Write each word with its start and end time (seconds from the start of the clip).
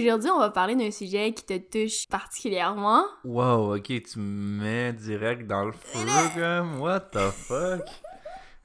Aujourd'hui, 0.00 0.30
on 0.30 0.38
va 0.38 0.48
parler 0.48 0.74
d'un 0.76 0.90
sujet 0.90 1.32
qui 1.34 1.44
te 1.44 1.58
touche 1.58 2.08
particulièrement. 2.08 3.04
Wow, 3.22 3.76
ok, 3.76 3.84
tu 4.02 4.18
me 4.18 4.62
mets 4.62 4.92
direct 4.94 5.46
dans 5.46 5.66
le 5.66 5.72
feu, 5.72 5.98
comme, 6.34 6.80
what 6.80 7.00
the 7.12 7.30
fuck? 7.30 7.82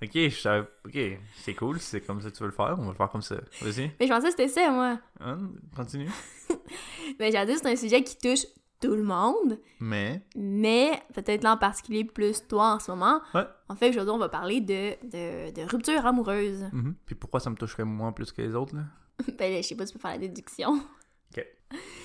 Ok, 0.02 0.12
je 0.14 0.30
savais, 0.30 0.66
ok, 0.86 1.20
c'est 1.36 1.54
cool, 1.56 1.80
c'est 1.82 2.00
comme 2.00 2.22
ça 2.22 2.30
que 2.30 2.36
tu 2.36 2.42
veux 2.44 2.50
le 2.50 2.56
faire, 2.56 2.76
on 2.78 2.84
va 2.84 2.90
le 2.92 2.94
faire 2.96 3.10
comme 3.10 3.22
ça. 3.22 3.36
Vas-y. 3.62 3.92
Mais 4.00 4.08
je 4.08 4.14
pensais 4.14 4.28
que 4.28 4.30
c'était 4.32 4.48
ça, 4.48 4.70
moi. 4.72 4.98
Hein, 5.20 5.40
continue. 5.76 6.10
Mais 7.20 7.32
j'ai 7.34 7.46
dit 7.46 7.54
c'est 7.58 7.70
un 7.72 7.76
sujet 7.76 8.02
qui 8.02 8.18
touche 8.18 8.46
tout 8.82 8.96
le 8.96 9.04
monde, 9.04 9.60
Mais, 9.80 10.22
mais 10.36 11.02
peut-être 11.14 11.44
là 11.44 11.54
en 11.54 11.58
particulier 11.58 12.04
plus 12.06 12.46
toi 12.48 12.76
en 12.76 12.80
ce 12.80 12.92
moment. 12.92 13.20
ouais. 13.34 13.44
En 13.68 13.76
fait, 13.76 13.90
aujourd'hui, 13.90 14.12
on 14.14 14.18
va 14.18 14.30
parler 14.30 14.62
de, 14.62 14.92
de, 15.04 15.52
de 15.54 15.70
rupture 15.70 16.06
amoureuse. 16.06 16.64
mhm. 16.72 16.96
Puis 17.06 17.16
pourquoi 17.16 17.40
ça 17.42 17.50
me 17.50 17.56
toucherait 17.56 17.84
moins 17.86 18.12
plus 18.14 18.32
que 18.32 18.42
les 18.42 18.54
autres, 18.56 18.76
là? 18.76 18.84
ben 19.40 19.52
là, 19.52 19.62
je 19.62 19.68
sais 19.68 19.76
pas 19.76 19.86
si 19.86 19.92
tu 19.94 19.98
peux 19.98 20.02
faire 20.02 20.12
la 20.12 20.18
déduction. 20.18 20.80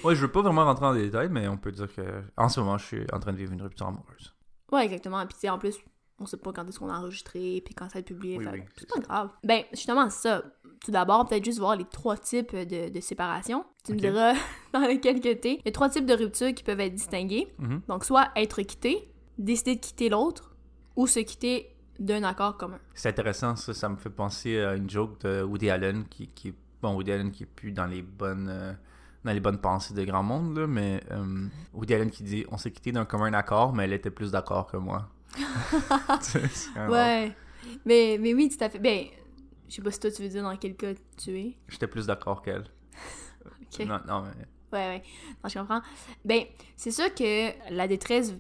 Ouais, 0.05 0.15
je 0.15 0.21
veux 0.23 0.31
pas 0.31 0.43
vraiment 0.43 0.65
rentrer 0.65 0.87
dans 0.87 0.93
les 0.93 1.03
détails, 1.03 1.29
mais 1.31 1.47
on 1.49 1.57
peut 1.57 1.73
dire 1.73 1.93
que, 1.93 2.23
en 2.37 2.49
ce 2.49 2.61
moment, 2.61 2.79
je 2.79 2.87
suis 2.87 3.07
en 3.13 3.21
train 3.21 3.33
de 3.33 3.37
vivre 3.37 3.53
une 3.53 3.63
rupture 3.63 3.87
amoureuse. 3.87 4.35
Ouais, 4.73 4.85
exactement. 4.85 5.25
Puis 5.27 5.35
tu 5.35 5.41
sais, 5.41 5.51
en 5.51 5.59
plus, 5.59 5.77
on 6.19 6.27
sait 6.27 6.37
pas 6.37 6.53
quand 6.53 6.67
est-ce 6.67 6.79
qu'on 6.79 6.91
a 6.91 6.99
enregistré, 6.99 7.63
puis 7.65 7.75
quand 7.75 7.87
ça 7.87 7.95
va 7.95 8.01
être 8.01 8.07
publié. 8.07 8.39
Oui, 8.39 8.47
oui, 8.53 8.63
c'est 8.77 8.89
pas 8.89 9.01
grave. 9.01 9.31
Ben, 9.45 9.65
justement, 9.73 10.09
c'est 10.11 10.29
ça. 10.29 10.43
Tout 10.85 10.91
d'abord, 10.91 11.27
peut-être 11.29 11.45
juste 11.45 11.59
voir 11.59 11.77
les 11.77 11.85
trois 11.85 12.17
types 12.17 12.55
de, 12.55 12.89
de 12.89 13.01
séparation. 13.01 13.65
Tu 13.85 13.93
me 13.93 13.99
diras 13.99 14.35
dans 14.73 14.81
lesquels 14.81 15.21
que 15.21 15.33
t'es. 15.35 15.55
Il 15.55 15.63
y 15.67 15.69
a 15.69 15.73
trois 15.73 15.91
types 15.91 16.07
de 16.07 16.15
ruptures 16.15 16.55
qui 16.55 16.63
peuvent 16.63 16.81
être 16.81 16.95
distingués. 16.95 17.53
Mhm. 17.59 17.83
Donc, 17.89 18.05
soit 18.05 18.31
être 18.37 18.63
quitté, 18.63 19.11
décider 19.39 19.77
de 19.77 19.81
quitter 19.81 20.09
l'autre, 20.09 20.55
ou 20.97 21.07
se 21.07 21.21
quitter 21.21 21.75
d'un 21.99 22.23
accord 22.25 22.57
commun. 22.57 22.79
C'est 22.95 23.11
intéressant, 23.11 23.57
ça, 23.57 23.75
ça 23.75 23.89
me 23.89 23.97
fait 23.97 24.11
penser 24.11 24.61
à 24.61 24.75
une 24.75 24.89
joke 24.89 25.21
de 25.21 25.43
Woody 25.43 25.71
Allen 25.71 26.05
qui, 26.09 26.29
qui 26.29 26.55
bon, 26.81 26.95
Woody 26.95 27.13
Allen 27.13 27.31
qui 27.31 27.45
est 27.45 27.47
plus 27.47 27.73
dans 27.73 27.87
les 27.87 28.03
bonnes, 28.03 28.49
euh, 28.51 28.73
dans 29.25 29.33
les 29.33 29.41
bonnes 29.41 29.61
pensées 29.61 29.95
de 29.95 30.05
grand 30.05 30.23
monde, 30.23 30.57
là, 30.57 30.67
mais 30.67 31.03
euh, 31.11 31.47
Woody 31.75 31.95
Allen 31.95 32.11
qui 32.11 32.23
dit, 32.23 32.45
on 32.51 32.57
s'est 32.57 32.71
quitté 32.71 32.93
d'un 32.93 33.05
commun 33.05 33.33
accord, 33.35 33.73
mais 33.73 33.85
elle 33.85 33.93
était 33.93 34.11
plus 34.11 34.31
d'accord 34.33 34.67
que 34.67 34.77
moi. 34.77 35.09
Ouais. 36.89 37.37
Mais, 37.85 38.19
mais 38.21 38.35
oui, 38.35 38.49
tout 38.49 38.63
à 38.65 38.69
fait. 38.69 38.79
Ben, 38.79 39.07
je 39.69 39.75
sais 39.77 39.83
pas 39.83 39.91
si 39.91 40.01
toi 40.01 40.11
tu 40.11 40.23
veux 40.23 40.29
dire 40.29 40.43
dans 40.43 40.57
quel 40.57 40.75
cas 40.75 40.93
tu 41.17 41.39
es. 41.39 41.57
J'étais 41.69 41.87
plus 41.87 42.07
d'accord 42.07 42.43
qu'elle. 42.43 42.65
Ok. 43.73 43.87
Non, 43.87 44.01
non, 44.09 44.23
mais 44.23 44.47
Ouais, 44.73 44.87
ouais. 44.87 45.03
Non, 45.43 45.49
je 45.49 45.59
comprends. 45.59 45.81
Ben, 46.25 46.45
c'est 46.77 46.91
sûr 46.91 47.13
que 47.15 47.73
la 47.73 47.89
détresse, 47.89 48.35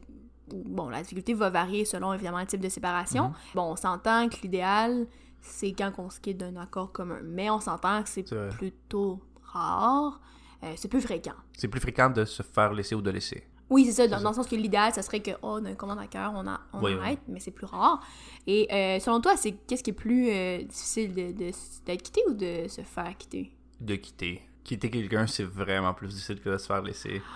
bon, 0.48 0.89
la 0.89 1.03
difficulté 1.03 1.34
va 1.34 1.50
varier 1.50 1.84
selon 1.84 2.12
évidemment 2.12 2.41
le 2.41 2.47
type 2.47 2.61
de 2.61 2.69
séparation. 2.69 3.28
Mhm. 3.28 3.34
Bon, 3.55 3.62
on 3.72 3.77
s'entend 3.77 4.28
que 4.28 4.37
l'idéal, 4.42 5.06
c'est 5.41 5.72
quand 5.72 5.92
on 5.98 6.11
se 6.11 6.20
quitte 6.20 6.39
d'un 6.39 6.56
accord 6.56 6.92
commun. 6.92 7.20
Mais 7.25 7.50
on 7.50 7.61
s'entend 7.61 8.03
que 8.03 8.09
c'est 8.09 8.25
plutôt 8.50 9.20
rare. 9.42 10.20
Euh, 10.62 10.72
c'est 10.77 10.89
peu 10.89 11.00
fréquent. 11.00 11.33
c'est 11.56 11.69
plus 11.69 11.80
fréquent 11.80 12.11
de 12.11 12.25
se 12.25 12.42
faire 12.42 12.72
laisser 12.72 12.94
ou 12.94 13.00
de 13.03 13.11
laisser. 13.11 13.44
Oui, 13.70 13.84
c'est 13.86 13.92
ça, 13.92 14.08
dans, 14.08 14.19
le 14.28 14.34
sens 14.34 14.47
que 14.48 14.56
l'idéal, 14.56 14.92
ça 14.92 15.00
serait 15.00 15.20
que, 15.20 15.30
oh, 15.42 15.61
d'un 15.61 15.75
commun 15.75 15.97
accord, 15.97 16.33
on, 16.34 16.47
a, 16.48 16.61
on 16.72 16.83
Oui, 16.83 16.92
arrête, 17.00 17.20
mais 17.28 17.39
c'est 17.39 17.53
plus 17.53 17.66
rare. 17.66 18.05
Et 18.48 18.66
euh, 18.72 18.98
selon 18.98 19.20
toi, 19.20 19.36
c'est 19.36 19.53
qu'est-ce 19.53 19.84
qui 19.84 19.91
est 19.91 19.94
plus 19.94 20.28
euh, 20.28 20.59
difficile 20.65 21.15
de, 21.15 21.31
de- 21.32 21.53
d'être 21.87 22.03
quitté 22.03 22.21
ou 22.28 22.34
de 22.34 22.66
se 22.69 22.81
faire 22.82 23.16
quitter? 23.16 23.53
De 23.81 23.94
quitter. 23.94 24.43
Quitter 24.65 24.91
quelqu'un, 24.91 25.26
c'est 25.28 25.44
vraiment 25.44 25.94
plus 25.94 26.09
difficile 26.09 26.41
que 26.41 26.50
de 26.50 26.59
se 26.59 26.66
faire 26.66 26.82
laisser. 26.82 27.22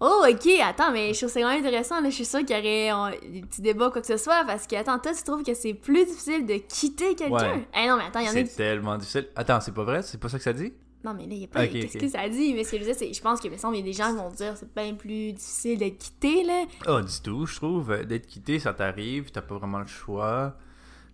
Oh, 0.00 0.24
ok, 0.30 0.46
attends, 0.62 0.92
mais 0.92 1.12
je 1.12 1.18
trouve 1.18 1.28
ça 1.32 1.40
même 1.40 1.58
intéressant. 1.58 2.00
Là. 2.00 2.08
Je 2.08 2.14
suis 2.14 2.24
sûre 2.24 2.44
qu'il 2.44 2.50
y 2.56 2.92
aurait 2.92 3.18
des 3.28 3.40
petits 3.40 3.62
débats, 3.62 3.90
quoi 3.90 4.00
que 4.00 4.06
ce 4.06 4.16
soit, 4.16 4.44
parce 4.46 4.68
que, 4.68 4.76
attends, 4.76 4.96
toi, 5.00 5.12
tu 5.12 5.24
trouves 5.24 5.42
que 5.42 5.54
c'est 5.54 5.74
plus 5.74 6.04
difficile 6.06 6.46
de 6.46 6.54
quitter 6.58 7.16
quelqu'un? 7.16 7.54
Ouais. 7.56 7.68
Eh 7.74 7.88
non, 7.88 7.96
mais 7.96 8.04
attends, 8.04 8.20
il 8.20 8.26
y 8.26 8.28
en 8.28 8.30
a 8.30 8.34
C'est 8.34 8.44
qui. 8.44 8.54
tellement 8.54 8.96
difficile. 8.96 9.26
Attends, 9.34 9.60
c'est 9.60 9.74
pas 9.74 9.82
vrai? 9.82 10.02
C'est 10.04 10.18
pas 10.20 10.28
ça 10.28 10.38
que 10.38 10.44
ça 10.44 10.52
dit? 10.52 10.72
Non, 11.08 11.14
mais 11.14 11.26
là, 11.26 11.34
il 11.34 11.40
y 11.40 11.44
a 11.44 11.48
pas. 11.48 11.64
Ok, 11.64 11.70
Qu'est-ce 11.72 11.98
que 11.98 12.08
ça 12.08 12.28
dit? 12.28 12.52
Mais 12.52 12.64
ce 12.64 12.72
que 12.72 12.78
je. 12.78 13.12
Je 13.14 13.20
pense 13.20 13.40
que, 13.40 13.48
me 13.48 13.56
semble, 13.56 13.76
il 13.76 13.80
y 13.80 13.82
a 13.82 13.84
des 13.84 13.92
gens 13.92 14.10
qui 14.10 14.16
vont 14.16 14.30
dire 14.30 14.56
c'est 14.56 14.74
bien 14.74 14.94
plus 14.94 15.32
difficile 15.32 15.78
d'être 15.78 15.98
quitté, 15.98 16.44
là. 16.44 16.64
Ah, 16.86 17.00
du 17.00 17.20
tout, 17.22 17.46
je 17.46 17.56
trouve. 17.56 17.90
Euh, 17.92 18.04
D'être 18.04 18.26
quitté, 18.26 18.58
ça 18.58 18.74
t'arrive, 18.74 19.30
t'as 19.30 19.42
pas 19.42 19.56
vraiment 19.56 19.78
le 19.78 19.86
choix. 19.86 20.56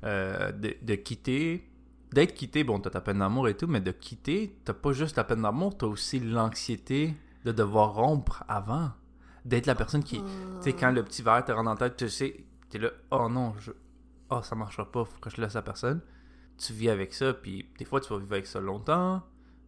Euh, 0.05 0.51
de, 0.53 0.75
de 0.83 0.95
quitter. 0.97 1.69
D'être 2.13 2.35
quitté, 2.35 2.65
bon, 2.65 2.79
t'as 2.81 2.91
ta 2.91 3.01
peine 3.01 3.19
d'amour 3.19 3.49
et 3.49 3.57
tout, 3.57 3.67
mais 3.67 3.81
de 3.81 3.91
quitter, 3.91 4.57
t'as 4.65 4.75
pas 4.75 4.93
juste 4.93 5.17
ta 5.17 5.25
peine 5.25 5.43
d'amour, 5.43 5.77
t'as 5.77 5.87
aussi 5.87 6.21
l'anxiété 6.21 7.15
de 7.45 7.53
devoir 7.53 7.95
rompre 7.95 8.45
avant. 8.49 8.91
D'être 9.45 9.67
la 9.67 9.75
personne 9.75 10.03
qui. 10.03 10.17
Tu 10.19 10.25
sais, 10.61 10.73
quand 10.73 10.91
le 10.91 11.03
petit 11.03 11.23
verre 11.23 11.45
te 11.45 11.53
rentre 11.53 11.65
dans 11.65 11.71
la 11.73 11.77
tête, 11.77 11.97
tu 11.97 12.09
sais, 12.09 12.45
t'es 12.71 12.79
là, 12.79 12.91
oh 13.11 13.29
non, 13.29 13.55
je. 13.59 13.73
Oh, 14.31 14.41
ça 14.43 14.55
marchera 14.55 14.91
pas, 14.91 15.05
faut 15.05 15.19
que 15.21 15.31
je 15.31 15.41
laisse 15.41 15.55
la 15.55 15.63
personne. 15.63 16.01
Tu 16.57 16.73
vis 16.73 16.89
avec 16.89 17.13
ça, 17.13 17.35
puis 17.35 17.69
des 17.79 17.85
fois, 17.85 18.01
tu 18.01 18.13
vas 18.13 18.19
vivre 18.19 18.33
avec 18.33 18.47
ça 18.47 18.61
longtemps. 18.61 19.23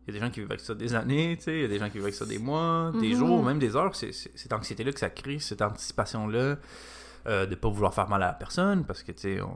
Il 0.06 0.15
y 0.15 0.17
a 0.17 0.21
des 0.21 0.25
gens 0.27 0.31
qui 0.31 0.41
vivent 0.41 0.50
avec 0.50 0.61
ça 0.61 0.75
des 0.75 0.94
années, 0.94 1.37
tu 1.37 1.44
sais, 1.44 1.55
il 1.55 1.62
y 1.62 1.65
a 1.65 1.69
des 1.69 1.78
gens 1.78 1.87
qui 1.87 1.94
vivent 1.94 2.05
avec 2.05 2.15
ça 2.15 2.27
des 2.27 2.39
mois, 2.39 2.93
des 3.00 3.09
Mhm. 3.11 3.17
jours, 3.19 3.43
même 3.44 3.59
des 3.59 3.75
heures. 3.75 3.94
C'est 3.97 4.12
cette 4.12 4.53
anxiété-là 4.53 4.93
que 4.93 5.00
ça 5.00 5.11
crée, 5.11 5.39
cette 5.41 5.62
anticipation-là 5.62 6.56
euh, 7.27 7.44
de 7.44 7.55
pas 7.56 7.69
vouloir 7.69 7.93
faire 7.93 8.09
mal 8.09 8.22
à 8.22 8.28
la 8.28 8.33
personne, 8.34 8.84
parce 8.84 9.03
que, 9.03 9.11
tu 9.11 9.22
sais, 9.22 9.41
on, 9.41 9.50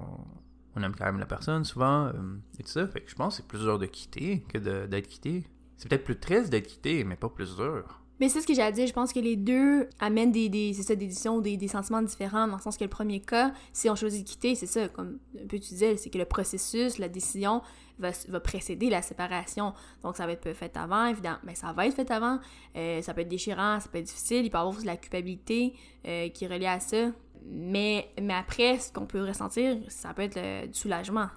on 0.74 0.82
aime 0.82 0.94
quand 0.96 1.04
même 1.04 1.20
la 1.20 1.26
personne 1.26 1.64
souvent, 1.64 2.06
euh, 2.06 2.12
et 2.58 2.64
tout 2.64 2.70
ça. 2.70 2.88
Fait 2.88 3.00
que 3.00 3.08
je 3.08 3.14
pense 3.14 3.36
que 3.36 3.42
c'est 3.42 3.48
plus 3.48 3.60
dur 3.60 3.78
de 3.78 3.86
quitter 3.86 4.40
que 4.48 4.58
d'être 4.86 5.06
quitté. 5.06 5.44
C'est 5.76 5.88
peut-être 5.88 6.02
plus 6.04 6.18
triste 6.18 6.50
d'être 6.50 6.66
quitté, 6.66 7.04
mais 7.04 7.14
pas 7.14 7.28
plus 7.28 7.54
dur. 7.56 7.99
Mais 8.20 8.28
c'est 8.28 8.40
ce 8.40 8.46
que 8.46 8.54
j'ai 8.54 8.62
à 8.62 8.70
dire. 8.70 8.86
Je 8.86 8.92
pense 8.92 9.12
que 9.12 9.18
les 9.20 9.34
deux 9.36 9.88
amènent 9.98 10.30
des, 10.30 10.48
des, 10.48 10.72
c'est 10.74 10.82
ça, 10.82 10.94
des 10.94 11.06
éditions, 11.06 11.40
des, 11.40 11.56
des 11.56 11.68
sentiments 11.68 12.02
différents, 12.02 12.46
dans 12.46 12.56
le 12.56 12.62
sens 12.62 12.76
que 12.76 12.84
le 12.84 12.90
premier 12.90 13.20
cas, 13.20 13.52
si 13.72 13.88
on 13.88 13.96
choisit 13.96 14.22
de 14.24 14.28
quitter, 14.30 14.54
c'est 14.54 14.66
ça, 14.66 14.88
comme 14.88 15.18
un 15.36 15.46
peu 15.46 15.58
tu 15.58 15.68
disais, 15.70 15.96
c'est 15.96 16.10
que 16.10 16.18
le 16.18 16.26
processus, 16.26 16.98
la 16.98 17.08
décision 17.08 17.62
va, 17.98 18.10
va 18.28 18.40
précéder 18.40 18.90
la 18.90 19.02
séparation. 19.02 19.72
Donc 20.02 20.16
ça 20.16 20.26
va 20.26 20.32
être 20.32 20.52
fait 20.52 20.76
avant, 20.76 21.06
évidemment. 21.06 21.38
Mais 21.44 21.54
ça 21.54 21.72
va 21.72 21.86
être 21.86 21.94
fait 21.96 22.10
avant. 22.10 22.38
Euh, 22.76 23.00
ça 23.02 23.14
peut 23.14 23.22
être 23.22 23.28
déchirant, 23.28 23.80
ça 23.80 23.88
peut 23.88 23.98
être 23.98 24.06
difficile. 24.06 24.44
Il 24.44 24.50
peut 24.50 24.58
y 24.58 24.60
avoir 24.60 24.74
aussi 24.74 24.82
de 24.82 24.86
la 24.86 24.96
culpabilité 24.98 25.74
euh, 26.06 26.28
qui 26.28 26.44
est 26.44 26.48
reliée 26.48 26.66
à 26.66 26.78
ça. 26.80 27.08
Mais, 27.46 28.10
mais 28.20 28.34
après, 28.34 28.78
ce 28.78 28.92
qu'on 28.92 29.06
peut 29.06 29.24
ressentir, 29.24 29.78
ça 29.88 30.12
peut 30.12 30.22
être 30.22 30.36
le- 30.36 30.66
du 30.66 30.78
soulagement. 30.78 31.28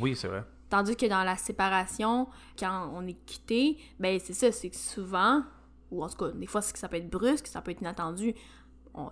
Oui, 0.00 0.14
c'est 0.14 0.28
vrai. 0.28 0.44
Tandis 0.68 0.96
que 0.96 1.06
dans 1.06 1.22
la 1.24 1.36
séparation, 1.36 2.26
quand 2.58 2.90
on 2.94 3.06
est 3.06 3.16
quitté, 3.24 3.78
ben 4.00 4.18
c'est 4.22 4.32
ça, 4.32 4.50
c'est 4.52 4.68
que 4.68 4.76
souvent, 4.76 5.42
ou 5.90 6.02
en 6.04 6.08
tout 6.08 6.16
cas, 6.16 6.30
des 6.30 6.46
fois 6.46 6.62
ça 6.62 6.88
peut 6.88 6.96
être 6.96 7.10
brusque, 7.10 7.46
ça 7.46 7.60
peut 7.62 7.70
être 7.70 7.80
inattendu. 7.80 8.34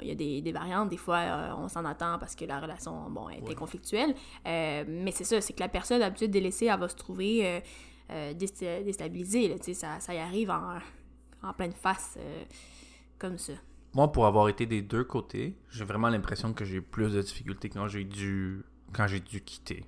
Il 0.00 0.08
y 0.08 0.10
a 0.10 0.14
des, 0.14 0.40
des 0.40 0.52
variantes, 0.52 0.88
des 0.88 0.96
fois 0.96 1.18
euh, 1.18 1.52
on 1.58 1.68
s'en 1.68 1.84
attend 1.84 2.18
parce 2.18 2.34
que 2.34 2.46
la 2.46 2.58
relation, 2.58 3.10
bon, 3.10 3.28
était 3.28 3.48
Ouais. 3.48 3.54
conflictuelle. 3.54 4.14
Euh, 4.46 4.84
mais 4.88 5.10
c'est 5.10 5.24
ça, 5.24 5.40
c'est 5.42 5.52
que 5.52 5.60
la 5.60 5.68
personne 5.68 5.98
d'habitude 5.98 6.30
délaissée, 6.30 6.66
elle 6.66 6.80
va 6.80 6.88
se 6.88 6.96
trouver 6.96 7.60
euh, 8.10 8.32
désta- 8.32 8.82
déstabilisée. 8.82 9.48
Là, 9.48 9.58
tu 9.58 9.64
sais, 9.66 9.74
ça, 9.74 10.00
ça 10.00 10.14
y 10.14 10.18
arrive 10.18 10.48
en, 10.50 10.78
en 11.42 11.52
pleine 11.52 11.72
face, 11.74 12.16
comme 13.18 13.36
ça. 13.36 13.52
Moi, 13.92 14.10
pour 14.10 14.24
avoir 14.26 14.48
été 14.48 14.64
des 14.64 14.80
deux 14.80 15.04
côtés, 15.04 15.54
j'ai 15.70 15.84
vraiment 15.84 16.08
l'impression 16.08 16.54
que 16.54 16.64
j'ai 16.64 16.76
eu 16.76 16.82
plus 16.82 17.12
de 17.12 17.20
difficultés 17.20 17.68
quand 17.68 17.86
j'ai 17.86 18.04
dû 18.04 18.64
quand 18.94 19.06
j'ai 19.06 19.20
dû 19.20 19.42
quitter. 19.42 19.84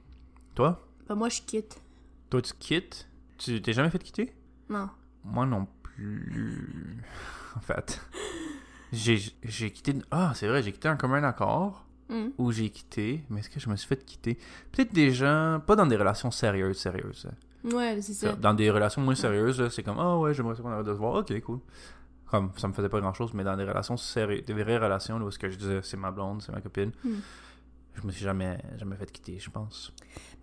Toi? 0.54 0.86
Ben, 1.08 1.14
moi, 1.14 1.28
je 1.30 1.40
quitte. 1.40 1.80
Toi, 2.28 2.42
tu 2.42 2.52
quittes? 2.58 3.08
Tu 3.38 3.62
t'es 3.62 3.72
jamais 3.72 3.88
fait 3.90 3.98
quitter? 4.02 4.32
Non. 4.68 4.90
Moi 5.24 5.44
non 5.46 5.66
plus. 5.96 7.02
En 7.56 7.60
fait. 7.60 8.00
J'ai 8.92 9.18
quitté. 9.70 9.94
Ah, 10.10 10.32
c'est 10.34 10.46
vrai, 10.48 10.62
j'ai 10.62 10.72
quitté 10.72 10.88
un 10.88 10.96
commun 10.96 11.22
accord 11.24 11.84
Hum. 12.08 12.30
où 12.38 12.52
j'ai 12.52 12.70
quitté. 12.70 13.24
Mais 13.30 13.40
est-ce 13.40 13.50
que 13.50 13.58
je 13.58 13.68
me 13.68 13.74
suis 13.74 13.88
fait 13.88 14.04
quitter? 14.04 14.38
Peut-être 14.70 14.92
des 14.92 15.10
gens. 15.10 15.60
Pas 15.66 15.74
dans 15.74 15.86
des 15.86 15.96
relations 15.96 16.30
sérieuses, 16.30 16.78
sérieuses. 16.78 17.26
Ouais, 17.64 17.98
c'est 18.00 18.12
ça. 18.14 18.32
Dans 18.34 18.54
des 18.54 18.70
relations 18.70 19.02
moins 19.02 19.16
sérieuses, 19.16 19.60
là, 19.60 19.70
c'est 19.70 19.82
comme 19.82 19.98
Ah 19.98 20.16
ouais, 20.18 20.32
j'aimerais 20.32 20.54
ça 20.54 20.62
qu'on 20.62 20.70
arrête 20.70 20.86
de 20.86 20.92
se 20.94 20.98
voir. 20.98 21.14
Ok, 21.14 21.40
cool. 21.40 21.58
Comme 22.26 22.52
ça 22.56 22.68
me 22.68 22.72
faisait 22.72 22.88
pas 22.88 23.00
grand 23.00 23.12
chose, 23.12 23.32
mais 23.34 23.42
dans 23.42 23.56
des 23.56 23.64
relations 23.64 23.96
sérieuses, 23.96 24.44
des 24.44 24.52
vraies 24.52 24.78
relations, 24.78 25.18
là, 25.18 25.24
où 25.24 25.30
ce 25.32 25.38
que 25.38 25.48
je 25.50 25.56
disais, 25.56 25.80
c'est 25.82 25.96
ma 25.96 26.10
blonde, 26.12 26.42
c'est 26.42 26.52
ma 26.52 26.60
copine. 26.60 26.92
Hmm. 27.04 27.14
Je 27.94 28.06
me 28.06 28.12
suis 28.12 28.24
jamais, 28.24 28.58
jamais 28.78 28.94
fait 28.96 29.10
quitter, 29.10 29.38
je 29.40 29.48
pense. 29.50 29.92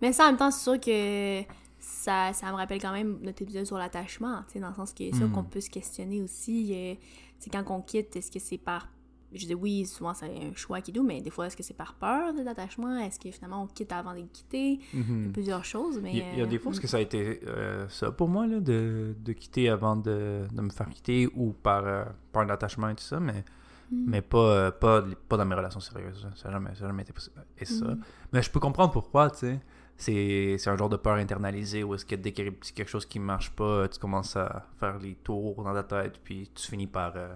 Mais 0.02 0.12
ça, 0.12 0.24
en 0.24 0.26
même 0.28 0.36
temps, 0.36 0.50
c'est 0.50 0.62
sûr 0.64 0.80
que 0.80 1.42
ça, 1.86 2.32
ça 2.32 2.50
me 2.50 2.56
rappelle 2.56 2.80
quand 2.80 2.92
même 2.92 3.18
notre 3.22 3.42
épisode 3.42 3.64
sur 3.66 3.76
l'attachement, 3.76 4.42
tu 4.46 4.54
sais, 4.54 4.60
dans 4.60 4.68
le 4.68 4.74
sens 4.74 4.92
que 4.92 5.04
c'est 5.04 5.16
sûr 5.16 5.28
Mm. 5.28 5.32
qu'on 5.32 5.44
peut 5.44 5.60
se 5.60 5.70
questionner 5.70 6.22
aussi. 6.22 6.72
euh, 6.74 6.94
c'est 7.38 7.50
quand 7.50 7.64
on 7.68 7.82
quitte, 7.82 8.16
est-ce 8.16 8.30
que 8.30 8.38
c'est 8.38 8.58
par. 8.58 8.88
Je 9.32 9.46
dis 9.46 9.54
oui, 9.54 9.84
souvent 9.84 10.14
c'est 10.14 10.26
un 10.26 10.54
choix 10.54 10.80
qui 10.80 10.92
est 10.92 10.94
doux, 10.94 11.02
mais 11.02 11.20
des 11.20 11.30
fois, 11.30 11.46
est-ce 11.48 11.56
que 11.56 11.62
c'est 11.64 11.74
par 11.74 11.94
peur 11.94 12.32
de 12.34 12.42
l'attachement? 12.42 12.96
Est-ce 12.98 13.18
que 13.18 13.30
finalement 13.32 13.62
on 13.64 13.66
quitte 13.66 13.90
avant 13.92 14.14
de 14.14 14.20
quitter? 14.32 14.78
Mhm. 14.94 15.32
Plusieurs 15.32 15.64
choses, 15.64 15.98
mais. 16.00 16.12
Il 16.12 16.18
y, 16.18 16.22
a- 16.22 16.32
il 16.34 16.38
y 16.38 16.42
a 16.42 16.46
des 16.46 16.58
fois 16.58 16.70
euh, 16.70 16.74
parce 16.74 16.80
que 16.80 16.86
ça 16.86 16.98
a 16.98 17.00
été 17.00 17.40
euh, 17.46 17.88
ça 17.88 18.12
pour 18.12 18.28
moi 18.28 18.46
là, 18.46 18.60
de, 18.60 19.14
de 19.18 19.32
quitter 19.32 19.68
avant 19.68 19.96
de, 19.96 20.46
de 20.52 20.60
me 20.60 20.70
faire 20.70 20.88
quitter 20.88 21.28
ou 21.34 21.52
par, 21.52 21.84
euh, 21.84 22.04
par 22.32 22.42
un 22.44 22.48
attachement 22.50 22.88
et 22.88 22.94
tout 22.94 23.02
ça, 23.04 23.18
mais 23.20 23.44
Mais 23.90 24.22
pas, 24.22 24.38
euh, 24.38 24.70
pas, 24.70 25.04
pas 25.28 25.36
dans 25.36 25.44
mes 25.44 25.54
relations 25.54 25.80
sérieuses. 25.80 26.26
Ça 26.36 26.48
n'a 26.48 26.52
jamais, 26.54 26.70
a 26.70 26.74
jamais 26.74 27.02
été 27.02 27.12
possible. 27.12 27.44
Et 27.58 27.64
ça. 27.64 27.84
Mhm. 27.86 28.00
Mais 28.32 28.40
je 28.42 28.50
peux 28.50 28.58
comprendre 28.60 28.92
pourquoi, 28.92 29.30
tu 29.30 29.38
sais. 29.40 29.60
C'est 29.96 30.56
un 30.66 30.76
genre 30.76 30.88
de 30.88 30.96
peur 30.96 31.14
internalisée 31.14 31.84
où 31.84 31.94
est-ce 31.94 32.04
que 32.04 32.16
dès 32.16 32.32
qu'il 32.32 32.46
y 32.46 32.48
a 32.48 32.52
quelque 32.74 32.88
chose 32.88 33.06
qui 33.06 33.18
marche 33.20 33.50
pas, 33.50 33.88
tu 33.88 33.98
commences 33.98 34.36
à 34.36 34.66
faire 34.80 34.98
les 34.98 35.14
tours 35.14 35.62
dans 35.62 35.72
ta 35.72 35.84
tête, 35.84 36.18
puis 36.22 36.50
tu 36.54 36.66
finis 36.68 36.86
par, 36.88 37.12
euh, 37.16 37.34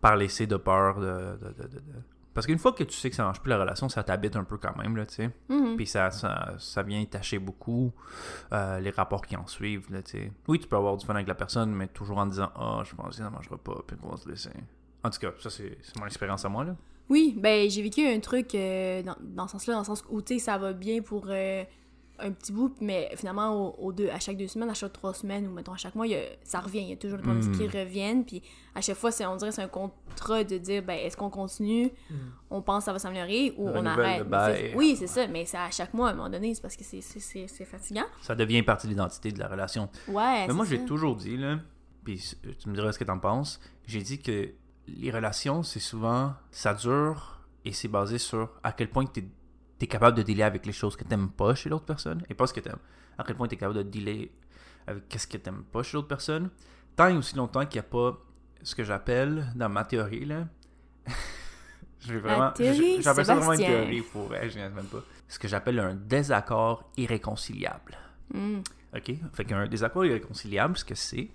par 0.00 0.16
laisser 0.16 0.46
de 0.46 0.56
peur 0.56 1.00
de... 1.00 1.06
de- 1.06 1.52
de- 1.62 1.62
de- 1.68 1.68
de- 1.78 1.82
Parce 2.32 2.46
qu'une 2.46 2.58
fois 2.58 2.72
que 2.72 2.84
tu 2.84 2.94
sais 2.96 3.10
que 3.10 3.16
ça 3.16 3.24
marche 3.24 3.40
plus 3.40 3.50
la 3.50 3.58
relation, 3.58 3.88
ça 3.88 4.04
t'habite 4.04 4.36
un 4.36 4.44
peu 4.44 4.56
quand 4.58 4.76
même, 4.76 4.96
là, 4.96 5.04
tu 5.06 5.14
sais. 5.16 5.30
Mhm. 5.48 5.74
Puis 5.76 5.86
ça, 5.88 6.12
ça, 6.12 6.54
ça 6.58 6.82
vient 6.84 7.04
tâcher 7.06 7.40
beaucoup 7.40 7.92
euh, 8.52 8.78
les 8.78 8.90
rapports 8.90 9.22
qui 9.26 9.36
en 9.36 9.46
suivent. 9.48 9.90
Là, 9.90 10.00
tu 10.02 10.12
sais. 10.12 10.32
oui, 10.46 10.60
tu 10.60 10.68
peux 10.68 10.76
avoir 10.76 10.96
du 10.96 11.04
fun 11.04 11.14
avec 11.16 11.26
la 11.26 11.34
personne, 11.34 11.72
mais 11.74 11.88
toujours 11.88 12.18
en 12.18 12.26
disant 12.26 12.52
Ah, 12.54 12.82
je 12.84 12.94
pense 12.94 13.08
que 13.08 13.14
ça 13.16 13.24
ne 13.24 13.30
mangera 13.30 13.56
pas, 13.58 13.82
puis 13.84 13.96
qu'on 13.96 14.10
va 14.10 14.16
se 14.16 14.28
laisser. 14.28 14.50
En 15.02 15.10
tout 15.10 15.18
cas, 15.18 15.32
ça, 15.40 15.50
c'est 15.50 15.78
c'est 15.82 15.98
mon 15.98 16.06
expérience 16.06 16.44
à 16.44 16.48
moi. 16.48 16.62
Là. 16.64 16.76
Oui, 17.08 17.34
ben 17.38 17.68
j'ai 17.70 17.82
vécu 17.82 18.06
un 18.06 18.20
truc 18.20 18.54
euh, 18.54 19.02
dans, 19.02 19.16
dans 19.20 19.46
ce 19.46 19.52
sens-là, 19.52 19.74
dans 19.74 19.80
le 19.80 19.86
sens 19.86 20.04
où 20.10 20.20
tu 20.22 20.34
sais, 20.34 20.40
ça 20.40 20.58
va 20.58 20.72
bien 20.74 21.00
pour 21.00 21.26
euh, 21.28 21.64
un 22.20 22.32
petit 22.32 22.52
bout, 22.52 22.74
mais 22.80 23.08
finalement, 23.16 23.54
au, 23.78 23.86
au 23.86 23.92
deux, 23.92 24.08
à 24.10 24.18
chaque 24.18 24.36
deux 24.36 24.48
semaines, 24.48 24.68
à 24.68 24.74
chaque 24.74 24.92
trois 24.92 25.14
semaines, 25.14 25.46
ou 25.46 25.52
mettons 25.52 25.72
à 25.72 25.76
chaque 25.76 25.94
mois, 25.94 26.06
il 26.06 26.10
y 26.10 26.16
a- 26.16 26.22
ça 26.42 26.58
revient. 26.60 26.80
Il 26.80 26.88
y 26.90 26.92
a 26.92 26.96
toujours 26.96 27.16
des 27.18 27.22
problèmes 27.22 27.50
qui 27.56 27.66
reviennent, 27.78 28.24
puis 28.24 28.42
à 28.74 28.80
chaque 28.80 28.96
fois, 28.96 29.10
on 29.30 29.36
dirait 29.36 29.50
que 29.50 29.54
c'est 29.54 29.62
un 29.62 29.68
contrat 29.68 30.42
de 30.44 30.58
dire, 30.58 30.82
ben 30.82 30.94
est-ce 30.98 31.16
qu'on 31.16 31.30
continue, 31.30 31.90
on 32.50 32.60
pense 32.60 32.80
que 32.80 32.84
ça 32.86 32.92
va 32.92 32.98
s'améliorer, 32.98 33.54
ou 33.56 33.68
on 33.68 33.86
arrête. 33.86 34.18
c'est- 34.56 34.74
oui, 34.76 34.96
c'est 34.98 35.06
ça, 35.06 35.26
mais 35.28 35.46
c'est 35.46 35.56
à 35.58 35.70
chaque 35.70 35.94
mois, 35.94 36.08
à 36.08 36.12
un 36.12 36.16
moment 36.16 36.28
donné, 36.28 36.54
c'est 36.54 36.60
parce 36.60 36.76
que 36.76 36.82
c'est, 36.84 37.00
fatigant. 37.64 38.04
Ça 38.20 38.34
devient 38.34 38.62
partie 38.64 38.86
de 38.88 38.92
l'identité 38.92 39.30
de 39.30 39.38
la 39.38 39.46
relation. 39.48 39.88
Ouais, 40.08 40.44
mais 40.48 40.54
moi, 40.54 40.64
j'ai 40.66 40.84
toujours 40.86 41.14
dit, 41.16 41.36
là, 41.36 41.60
puis 42.04 42.20
tu 42.58 42.68
me 42.68 42.74
diras 42.74 42.92
ce 42.92 42.98
que 42.98 43.04
t'en 43.04 43.18
penses, 43.20 43.60
j'ai 43.86 44.02
dit 44.02 44.18
que 44.20 44.50
les 44.96 45.10
relations, 45.10 45.62
c'est 45.62 45.80
souvent, 45.80 46.34
ça 46.50 46.74
dure 46.74 47.40
et 47.64 47.72
c'est 47.72 47.88
basé 47.88 48.18
sur 48.18 48.50
à 48.62 48.72
quel 48.72 48.88
point 48.88 49.04
tu 49.06 49.24
es, 49.80 49.86
capable 49.86 50.16
de 50.16 50.22
dealer 50.22 50.42
avec 50.42 50.66
les 50.66 50.72
choses 50.72 50.96
que 50.96 51.04
t'aimes 51.04 51.30
pas 51.30 51.54
chez 51.54 51.68
l'autre 51.68 51.84
personne 51.84 52.22
et 52.28 52.34
pas 52.34 52.46
ce 52.46 52.54
que 52.54 52.60
t'aimes. 52.60 52.78
À 53.16 53.24
quel 53.24 53.36
point 53.36 53.48
tu 53.48 53.54
es 53.54 53.58
capable 53.58 53.78
de 53.78 53.82
dealer 53.82 54.30
avec 54.86 55.08
qu'est-ce 55.08 55.26
que 55.26 55.36
t'aimes 55.36 55.64
pas 55.64 55.82
chez 55.82 55.96
l'autre 55.96 56.08
personne. 56.08 56.50
Tant 56.96 57.08
et 57.08 57.16
aussi 57.16 57.36
longtemps 57.36 57.64
qu'il 57.66 57.80
n'y 57.80 57.86
a 57.86 57.90
pas 57.90 58.18
ce 58.62 58.74
que 58.74 58.84
j'appelle, 58.84 59.52
dans 59.54 59.68
ma 59.68 59.84
théorie, 59.84 60.24
là, 60.24 60.48
je 62.00 62.14
vais 62.14 62.20
vraiment, 62.20 62.52
j'appelle 62.56 63.24
ça 63.24 63.34
vraiment 63.34 63.52
une 63.52 63.58
théorie 63.58 64.02
pour 64.02 64.24
vrai, 64.24 64.50
je 64.50 64.58
même 64.58 64.72
pas. 64.90 65.02
Ce 65.28 65.38
que 65.38 65.46
j'appelle 65.46 65.78
un 65.78 65.94
désaccord 65.94 66.90
irréconciliable. 66.96 67.98
Mm. 68.32 68.60
OK? 68.96 69.12
Fait 69.34 69.44
qu'un 69.44 69.66
désaccord 69.66 70.04
irréconciliable, 70.04 70.76
ce 70.76 70.84
que 70.84 70.94
c'est, 70.94 71.30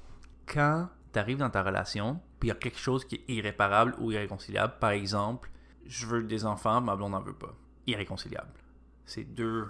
quand 0.46 0.90
tu 1.14 1.20
arrives 1.20 1.38
dans 1.38 1.50
ta 1.50 1.64
relation, 1.64 2.20
il 2.44 2.50
y 2.50 2.52
a 2.52 2.56
quelque 2.56 2.78
chose 2.80 3.06
qui 3.06 3.16
est 3.16 3.24
irréparable 3.34 3.96
ou 4.00 4.12
irréconciliable, 4.12 4.74
par 4.80 4.92
exemple, 4.92 5.50
je 5.86 6.06
veux 6.06 6.24
des 6.24 6.46
enfants, 6.46 6.82
ma 6.82 6.96
blonde 6.96 7.12
n'en 7.12 7.22
veut 7.22 7.34
pas. 7.34 7.54
Irréconciliable. 7.88 8.52
C'est 9.06 9.24
deux 9.24 9.68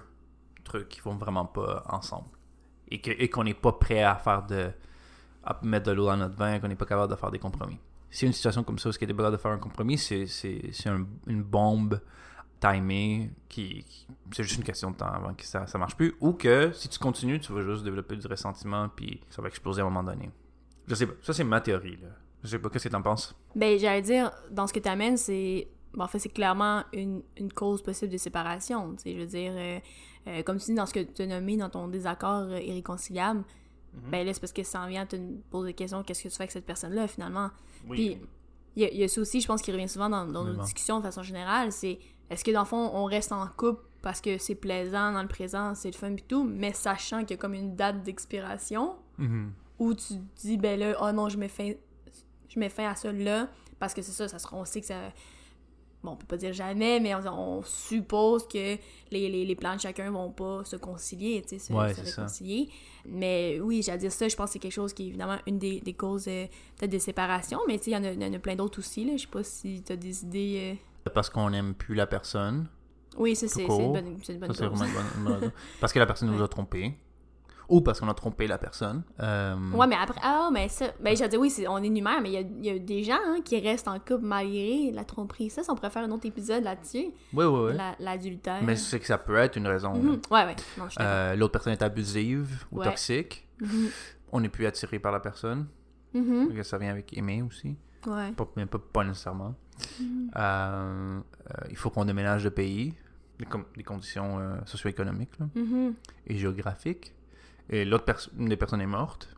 trucs 0.64 0.90
qui 0.90 1.02
vont 1.02 1.16
vraiment 1.16 1.46
pas 1.46 1.84
ensemble. 1.90 2.30
Et 2.90 3.02
que- 3.02 3.12
et 3.12 3.30
qu'on 3.30 3.44
n'est 3.44 3.54
pas 3.54 3.72
prêt 3.74 4.04
à 4.04 4.16
faire 4.16 4.44
de. 4.46 4.72
à 5.46 5.60
mettre 5.64 5.88
de 5.88 5.92
l'eau 5.92 6.06
dans 6.06 6.16
notre 6.16 6.36
vin, 6.38 6.58
qu'on 6.60 6.70
n'est 6.70 6.76
pas 6.78 6.86
capable 6.86 7.12
de 7.12 7.18
faire 7.18 7.30
des 7.30 7.40
compromis. 7.40 7.78
Si 8.10 8.26
une 8.26 8.32
situation 8.32 8.64
comme 8.64 8.80
ça, 8.80 8.88
où 8.88 8.92
ce 8.94 8.98
qui 8.98 9.04
est 9.04 9.08
capable 9.08 9.32
de 9.34 9.38
faire 9.38 9.52
un 9.52 9.58
compromis, 9.58 9.98
c'est 9.98 10.26
un- 10.86 11.06
une 11.28 11.44
bombe 11.44 12.00
timée 12.62 13.30
qui, 13.50 13.84
qui- 13.84 14.08
c'est 14.32 14.44
juste 14.44 14.56
une 14.58 14.64
question 14.64 14.92
de 14.92 14.96
temps 14.96 15.08
avant 15.12 15.34
que 15.34 15.44
ça, 15.44 15.68
ça 15.68 15.78
marche 15.78 15.98
plus 15.98 16.16
ou 16.22 16.32
que 16.32 16.72
si 16.72 16.88
tu 16.88 16.98
continues 16.98 17.40
tu 17.42 17.52
vas 17.52 17.62
juste 17.62 17.84
développer 17.84 18.16
du 18.16 18.26
ressentiment 18.26 18.88
puis 18.88 19.20
ça 19.30 19.42
va 19.42 19.50
exploser 19.50 19.82
à 19.82 19.86
un 19.86 19.90
moment 19.90 20.04
donné 20.10 20.32
je 20.88 20.96
sais 20.96 21.06
pas 21.08 21.14
ça 21.22 21.34
c'est 21.34 21.44
ma 21.44 21.60
théorie 21.60 21.98
là 21.98 22.08
je 22.44 22.50
sais 22.50 22.60
pas 22.60 22.70
qu'est-ce 22.70 22.86
que 22.88 22.94
t'en 22.94 23.02
penses? 23.02 23.36
Ben, 23.56 23.78
j'allais 23.80 24.02
dire, 24.02 24.32
dans 24.52 24.68
ce 24.68 24.74
que 24.74 24.80
tu 24.80 24.90
amènes, 24.90 25.18
c'est. 25.18 25.68
ben, 25.94 26.06
en 26.06 26.08
fait, 26.08 26.20
c'est 26.20 26.30
clairement 26.30 26.84
une, 26.94 27.22
une 27.38 27.52
cause 27.52 27.82
possible 27.82 28.12
de 28.12 28.18
séparation. 28.18 28.94
Tu 28.96 29.04
sais, 29.04 29.14
je 29.14 29.20
veux 29.20 29.26
dire, 29.28 29.54
euh, 29.56 29.80
euh, 30.28 30.44
comme 30.44 30.58
tu 30.58 30.66
dis 30.66 30.74
dans 30.76 30.86
ce 30.86 30.94
que 30.94 31.00
tu 31.02 31.22
as 31.22 31.28
nommé 31.28 31.58
dans 31.58 31.70
ton 31.70 31.88
désaccord 31.88 32.44
euh, 32.50 32.60
irréconciliable, 32.60 33.44
Mhm. 33.96 34.10
ben 34.10 34.26
là, 34.26 34.34
c'est 34.34 34.40
parce 34.40 34.52
que 34.54 34.64
ça 34.64 34.82
en 34.82 34.88
vient 34.88 35.04
à 35.04 35.06
te 35.06 35.16
poser 35.52 35.68
des 35.68 35.74
questions 35.76 36.02
qu'est-ce 36.02 36.24
que 36.24 36.28
tu 36.30 36.36
fais 36.36 36.42
avec 36.44 36.52
cette 36.52 36.66
personne-là, 36.66 37.08
finalement? 37.08 37.52
oui 37.88 38.18
Puis, 38.18 38.28
il 38.76 38.82
y, 38.82 38.86
a- 38.86 38.90
il 38.92 38.98
y 38.98 39.04
a 39.04 39.08
ça 39.08 39.22
aussi, 39.22 39.40
je 39.40 39.46
pense, 39.46 39.62
qui 39.62 39.72
revient 39.72 39.88
souvent 39.88 40.10
dans, 40.10 40.26
dans 40.26 40.44
nos 40.44 40.56
discussions 40.64 40.98
de 40.98 41.04
façon 41.04 41.22
générale, 41.22 41.72
c'est 41.72 42.00
est-ce 42.32 42.44
que 42.44 42.50
dans 42.50 42.62
le 42.62 42.66
fond, 42.66 42.90
on 42.96 43.04
reste 43.06 43.32
en 43.32 43.46
couple 43.56 43.84
parce 44.02 44.20
que 44.20 44.40
c'est 44.40 44.56
plaisant 44.56 45.12
dans 45.12 45.22
le 45.22 45.28
présent, 45.28 45.76
c'est 45.76 45.92
le 45.92 45.96
fun 45.96 46.12
et 46.12 46.22
tout, 46.28 46.44
mais 46.44 46.74
sachant 46.74 47.20
qu'il 47.20 47.32
y 47.32 47.34
a 47.36 47.38
comme 47.38 47.54
une 47.54 47.76
date 47.76 48.02
d'expiration, 48.02 48.96
Mhm. 49.20 49.52
où 49.78 49.94
tu 49.94 50.14
dis, 50.38 50.58
ben 50.58 50.80
là, 50.80 50.98
oh 51.00 51.12
non, 51.12 51.30
je 51.30 51.38
mets 51.38 51.48
fin, 51.48 51.74
je 52.54 52.60
mets 52.60 52.70
fin 52.70 52.90
à 52.90 52.96
ça 52.96 53.12
là, 53.12 53.48
parce 53.80 53.94
que 53.94 54.02
c'est 54.02 54.12
ça, 54.12 54.28
ça 54.28 54.40
sera, 54.40 54.56
on 54.58 54.66
sait 54.66 54.82
que 54.82 54.88
ça. 54.88 55.12
Bon, 56.04 56.12
on 56.12 56.16
peut 56.18 56.26
pas 56.28 56.36
dire 56.36 56.52
jamais, 56.52 57.00
mais 57.00 57.16
on, 57.16 57.60
on 57.60 57.64
suppose 57.64 58.46
que 58.46 58.58
les, 58.58 59.30
les, 59.30 59.46
les 59.46 59.56
plans 59.56 59.76
de 59.76 59.80
chacun 59.80 60.12
vont 60.12 60.32
pas 60.32 60.66
se 60.66 60.76
concilier, 60.76 61.42
tu 61.44 61.58
sais, 61.58 61.60
se, 61.60 61.72
Ouais, 61.72 61.94
se 61.94 62.04
ça. 62.04 62.24
réconcilier. 62.24 62.68
Mais 63.06 63.62
oui, 63.62 63.82
j'allais 63.82 64.00
dire 64.00 64.12
ça, 64.12 64.28
je 64.28 64.36
pense 64.36 64.48
que 64.50 64.54
c'est 64.54 64.60
quelque 64.60 64.74
chose 64.74 64.92
qui 64.94 65.04
est 65.04 65.08
évidemment 65.08 65.38
une 65.48 65.60
des, 65.60 65.80
des 65.80 65.94
causes 65.94 66.28
euh, 66.28 66.46
peut-être 66.78 66.92
des 66.92 67.00
séparations, 67.00 67.60
mais 67.70 67.78
tu 67.78 67.86
sais, 67.86 67.92
il 67.92 67.94
y, 67.94 67.98
en 67.98 68.04
a- 68.04 68.12
il 68.12 68.22
y 68.22 68.26
en 68.26 68.34
a 68.34 68.40
plein 68.40 68.56
d'autres 68.58 68.80
aussi, 68.80 69.06
là. 69.06 69.14
Je 69.16 69.22
sais 69.22 69.28
pas 69.30 69.44
si 69.44 69.82
tu 69.82 69.94
as 69.94 69.96
des 69.96 70.24
idées. 70.26 70.76
euh. 71.08 71.10
parce 71.14 71.30
qu'on 71.30 71.50
n'aime 71.50 71.74
plus 71.74 71.96
la 71.96 72.06
personne 72.06 72.68
Oui, 73.18 73.34
ça, 73.38 73.48
c'est 73.48 73.62
une 73.62 73.68
bonne, 73.94 74.18
une 74.28 74.40
bonne 74.40 74.54
ça 74.54 74.68
cause. 74.68 74.82
une 74.82 74.94
bonne, 74.94 75.06
une 75.20 75.24
bonne 75.40 75.52
parce 75.80 75.94
que 75.94 76.00
la 76.00 76.06
personne 76.06 76.30
nous 76.32 76.42
a 76.44 76.48
trompé 76.50 76.96
ou 77.70 77.82
parce 77.82 78.00
qu'on 78.00 78.10
a 78.10 78.14
trompé 78.14 78.46
la 78.48 78.58
personne 78.58 79.04
Euh, 79.20 79.56
Ouais, 79.72 79.88
mais 79.88 79.96
après, 79.96 80.20
ah, 80.24 80.50
mais 80.52 80.68
ça, 80.70 80.88
ben, 81.02 81.16
j'allais 81.16 81.30
dire, 81.30 81.40
oui, 81.40 81.50
c'est- 81.50 81.68
on 81.68 81.78
énumère, 81.80 82.22
mais 82.22 82.30
il 82.30 82.34
y 82.34 82.38
a, 82.38 82.42
il 82.42 82.66
y 82.66 82.70
a 82.70 82.80
des 82.80 83.04
gens 83.04 83.18
hein, 83.26 83.38
qui 83.44 83.60
restent 83.60 83.88
en 83.88 83.98
couple 84.00 84.26
malgré 84.26 84.92
la 84.92 85.04
tromperie. 85.06 85.50
Ça, 85.50 85.62
on 85.70 85.76
pourrait 85.76 85.90
faire 85.90 86.04
un 86.04 86.12
autre 86.12 86.26
épisode 86.26 86.64
là-dessus, 86.64 87.08
ouais 87.34 87.46
ouais 87.46 87.74
la- 87.74 87.96
l'adultère. 88.00 88.62
mais 88.64 88.76
c'est 88.76 89.00
que 89.00 89.06
ça 89.08 89.18
peut 89.18 89.36
être 89.38 89.56
une 89.58 89.68
raison 89.68 89.94
Mhm. 89.94 90.22
Ouais, 90.32 90.46
ouais, 90.46 90.56
je. 90.90 90.96
Euh, 91.00 91.36
l'autre 91.36 91.54
personne 91.54 91.74
est 91.74 91.82
abusive 91.82 92.66
ou 92.72 92.80
Ouais. 92.80 92.86
toxique 92.86 93.48
Mhm. 93.62 93.90
on 94.32 94.42
n'est 94.42 94.50
plus 94.50 94.66
attiré 94.66 95.00
par 95.00 95.12
la 95.12 95.20
personne 95.20 95.68
Mhm. 96.14 96.62
Ça 96.64 96.78
vient 96.78 96.92
avec 96.92 97.18
aimer 97.18 97.42
aussi 97.42 97.76
Ouais. 98.06 98.32
pas, 98.34 98.48
mais 98.56 98.66
pas, 98.68 98.78
pas 98.80 99.04
nécessairement. 99.04 99.56
Euh, 100.36 100.40
euh, 100.40 101.54
il 101.70 101.76
faut 101.76 101.90
qu'on 101.90 102.06
déménage 102.06 102.44
de 102.44 102.50
pays, 102.50 102.94
des, 103.40 103.46
com- 103.46 103.66
des 103.76 103.84
conditions 103.84 104.40
socio-économiques 104.66 105.32
et 106.28 106.36
géographiques. 106.38 107.14
Et 107.70 107.86
l'autre 107.86 108.06
personne, 108.06 108.34
une 108.40 108.50
des 108.50 108.58
personnes 108.58 108.82
est 108.82 108.86
morte. 108.88 109.30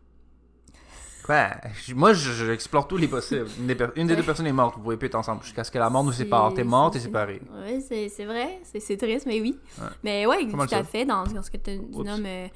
Quoi? 1.25 1.49
Moi, 1.95 2.13
je- 2.13 2.45
j'explore 2.45 2.87
tous 2.87 2.97
les 2.97 3.07
possibles. 3.07 3.47
Une 3.59 3.65
des, 3.67 3.75
per- 3.75 3.87
une 3.95 4.05
des 4.07 4.15
deux 4.15 4.21
personnes 4.23 4.45
est 4.45 4.51
morte. 4.53 4.75
Vous 4.77 4.83
pouvez 4.83 4.97
plus 4.97 5.07
être 5.07 5.15
ensemble 5.15 5.41
jusqu'à 5.43 5.63
ce 5.63 5.71
que 5.71 5.79
la 5.79 5.89
mort 5.89 6.03
nous 6.03 6.11
sépare. 6.11 6.53
T'es 6.53 6.63
mort, 6.63 6.91
t'es 6.91 6.99
séparé. 6.99 7.41
Ouais, 7.63 7.79
c'est 7.81 8.25
vrai, 8.25 8.59
c'est 8.63 8.97
triste, 8.97 9.25
mais 9.25 9.41
oui. 9.41 9.57
Ouais. 9.79 9.87
Mais 10.03 10.25
ouais, 10.27 10.47
tout 10.47 10.59
à 10.75 10.83
fait, 10.83 11.05
dans, 11.05 11.23
dans 11.23 11.41
ce 11.41 11.49
que 11.49 11.57
tu 11.57 11.79
nommes 11.79 12.25
euh, 12.27 12.47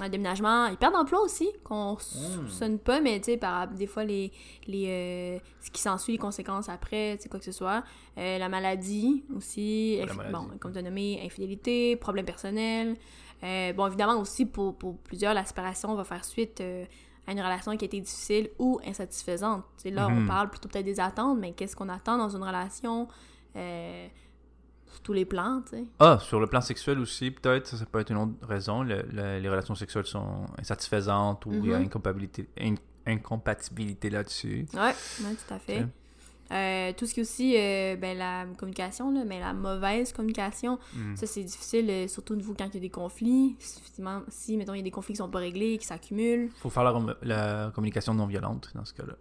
un 0.00 0.08
déménagement, 0.08 0.66
ils 0.66 0.76
perdent 0.76 0.94
d'emploi 0.94 1.20
aussi, 1.22 1.48
qu'on 1.62 1.94
Hmm. 1.94 1.98
soupçonne 1.98 2.78
pas, 2.80 3.00
mais 3.00 3.20
tu 3.20 3.26
sais, 3.32 3.36
par 3.36 3.68
des 3.68 3.86
fois, 3.86 4.02
les, 4.04 4.32
les, 4.66 4.86
euh, 4.88 5.38
ce 5.60 5.70
qui 5.70 5.80
s'ensuit, 5.80 6.12
les 6.14 6.18
conséquences 6.18 6.68
après, 6.68 7.16
tu 7.16 7.22
sais, 7.22 7.28
quoi 7.28 7.38
que 7.38 7.44
ce 7.46 7.52
soit. 7.52 7.84
Euh, 8.18 8.38
la 8.38 8.48
maladie 8.48 9.24
aussi, 9.36 9.98
La 9.98 10.06
infi- 10.06 10.16
maladie. 10.16 10.34
bon, 10.34 10.48
comme 10.58 10.72
tu 10.72 10.78
as 10.78 10.82
nommé, 10.82 11.20
infidélité, 11.24 11.94
problème 11.96 12.26
personnel. 12.26 12.96
Euh, 13.42 13.72
bon, 13.72 13.86
évidemment, 13.86 14.18
aussi, 14.20 14.46
pour, 14.46 14.76
pour 14.76 14.96
plusieurs, 14.98 15.34
la 15.34 15.44
séparation 15.44 15.94
va 15.94 16.04
faire 16.04 16.24
suite 16.24 16.60
euh, 16.60 16.84
à 17.26 17.32
une 17.32 17.40
relation 17.40 17.76
qui 17.76 17.84
a 17.84 17.86
été 17.86 18.00
difficile 18.00 18.50
ou 18.58 18.80
insatisfaisante. 18.86 19.64
Tu 19.76 19.82
sais, 19.84 19.90
là, 19.90 20.08
Mhm. 20.08 20.24
on 20.24 20.26
parle 20.26 20.48
plutôt 20.50 20.68
peut-être 20.68 20.84
des 20.86 21.00
attentes, 21.00 21.38
mais 21.38 21.52
qu'est-ce 21.52 21.76
qu'on 21.76 21.88
attend 21.88 22.16
dans 22.18 22.34
une 22.34 22.42
relation 22.42 23.08
euh, 23.56 24.06
sur 24.86 25.00
tous 25.00 25.12
les 25.12 25.24
plans, 25.24 25.62
tu 25.68 25.76
sais? 25.76 25.84
Ah, 25.98 26.18
sur 26.20 26.38
le 26.40 26.46
plan 26.46 26.60
sexuel 26.60 26.98
aussi, 26.98 27.30
peut-être, 27.30 27.66
ça, 27.66 27.76
ça 27.76 27.84
peut 27.86 27.98
être 28.00 28.10
une 28.10 28.18
autre 28.18 28.32
raison. 28.46 28.82
Le- 28.82 29.02
le- 29.12 29.38
les 29.38 29.48
relations 29.48 29.74
sexuelles 29.74 30.06
sont 30.06 30.46
insatisfaisantes 30.58 31.44
ou 31.46 31.52
il 31.52 31.70
y 31.70 31.74
a 31.74 31.78
Mhm. 31.78 31.86
incompatibilité, 31.86 32.48
in- 32.60 32.74
incompatibilité 33.06 34.10
là-dessus. 34.10 34.66
Ouais, 34.74 34.80
ouais, 34.80 34.94
tout 35.46 35.54
à 35.54 35.58
fait. 35.58 35.86
Euh, 36.52 36.92
tout 36.96 37.06
ce 37.06 37.14
qui 37.14 37.20
est 37.20 37.22
aussi 37.22 37.54
euh, 37.56 37.96
ben, 37.96 38.16
la 38.16 38.44
communication, 38.56 39.10
là, 39.12 39.24
mais 39.26 39.40
la 39.40 39.52
mauvaise 39.52 40.12
communication, 40.12 40.78
Hmm. 40.94 41.16
ça 41.16 41.26
c'est 41.26 41.42
difficile, 41.42 41.90
euh, 41.90 42.06
surtout 42.08 42.34
au 42.34 42.36
niveau 42.36 42.54
quand 42.56 42.66
il 42.66 42.74
y 42.74 42.76
a 42.76 42.80
des 42.80 42.90
conflits. 42.90 43.56
Si, 43.58 43.80
effectivement, 43.80 44.22
si, 44.28 44.56
mettons, 44.56 44.74
il 44.74 44.78
y 44.78 44.80
a 44.80 44.84
des 44.84 44.90
conflits 44.92 45.14
qui 45.14 45.18
sont 45.18 45.28
pas 45.28 45.40
réglés, 45.40 45.76
qui 45.78 45.86
s'accumulent, 45.86 46.50
faut 46.58 46.70
faire 46.70 46.84
la, 47.22 47.70
communication 47.74 48.14
non 48.14 48.26
violente 48.26 48.70
dans 48.74 48.84
ce 48.84 48.94
cas-là. 48.94 49.16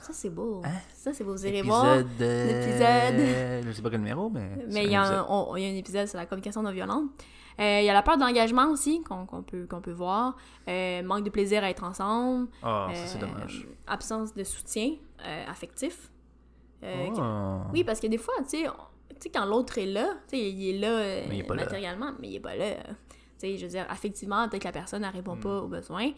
ça 0.00 0.12
c'est 0.12 0.30
beau. 0.30 0.62
Hein? 0.64 0.70
Ça 0.94 1.12
c'est 1.12 1.24
beau. 1.24 1.32
Vous 1.32 1.46
irez 1.46 1.62
voir. 1.62 1.98
Épisode. 1.98 2.06
l'épisode. 2.18 3.64
Je 3.66 3.72
sais 3.72 3.82
pas 3.82 3.90
quel 3.90 4.00
numéro, 4.00 4.30
mais. 4.30 4.50
Mais 4.70 4.84
il 4.84 4.90
y, 4.90 4.96
un 4.96 5.02
a 5.02 5.06
un, 5.06 5.10
épisode. 5.10 5.26
on- 5.28 5.56
il 5.56 5.62
y 5.62 5.66
a 5.66 5.68
un 5.70 5.76
épisode 5.76 6.08
sur 6.08 6.18
la 6.18 6.26
communication 6.26 6.62
non 6.62 6.72
violente. 6.72 7.10
Euh, 7.60 7.80
il 7.80 7.84
y 7.84 7.88
a 7.90 7.92
la 7.92 8.02
peur 8.02 8.16
d'engagement 8.18 8.66
aussi, 8.68 9.02
qu'on 9.02 9.26
peut, 9.42 9.66
qu'on 9.70 9.80
peut 9.80 9.92
voir. 9.92 10.36
Euh, 10.68 11.02
manque 11.02 11.24
de 11.24 11.30
plaisir 11.30 11.62
à 11.62 11.70
être 11.70 11.84
ensemble. 11.84 12.48
Ah, 12.62 12.88
ça 12.94 13.06
c'est 13.06 13.18
Euh, 13.22 13.26
dommage. 13.26 13.66
Absence 13.86 14.34
de 14.34 14.42
soutien 14.44 14.94
affectif. 15.48 16.10
Oh. 16.82 17.60
Oui, 17.72 17.82
parce 17.84 18.00
que 18.00 18.06
des 18.08 18.18
fois, 18.18 18.34
tu 18.48 18.58
sais, 18.58 19.30
quand 19.32 19.46
l'autre 19.46 19.78
est 19.78 19.86
là, 19.86 20.08
tu 20.28 20.36
sais, 20.36 20.50
il 20.50 20.74
est 20.76 20.78
là 20.78 20.98
Mais 21.28 21.36
il 21.36 21.40
est 21.40 21.42
pas 21.44 21.54
là. 21.54 21.64
matériellement, 21.64 22.12
mais 22.20 22.28
il 22.28 22.36
est 22.36 22.40
pas 22.40 22.56
là. 22.56 22.74
Tu 22.76 22.92
sais, 23.38 23.56
je 23.56 23.62
veux 23.64 23.70
dire, 23.70 23.86
affectivement, 23.88 24.46
peut-être 24.48 24.62
que 24.62 24.68
la 24.68 24.72
personne 24.72 25.02
ne 25.02 25.10
répond 25.10 25.36
Mm. 25.36 25.40
pas 25.40 25.60
aux 25.62 25.68
besoins. 25.68 26.10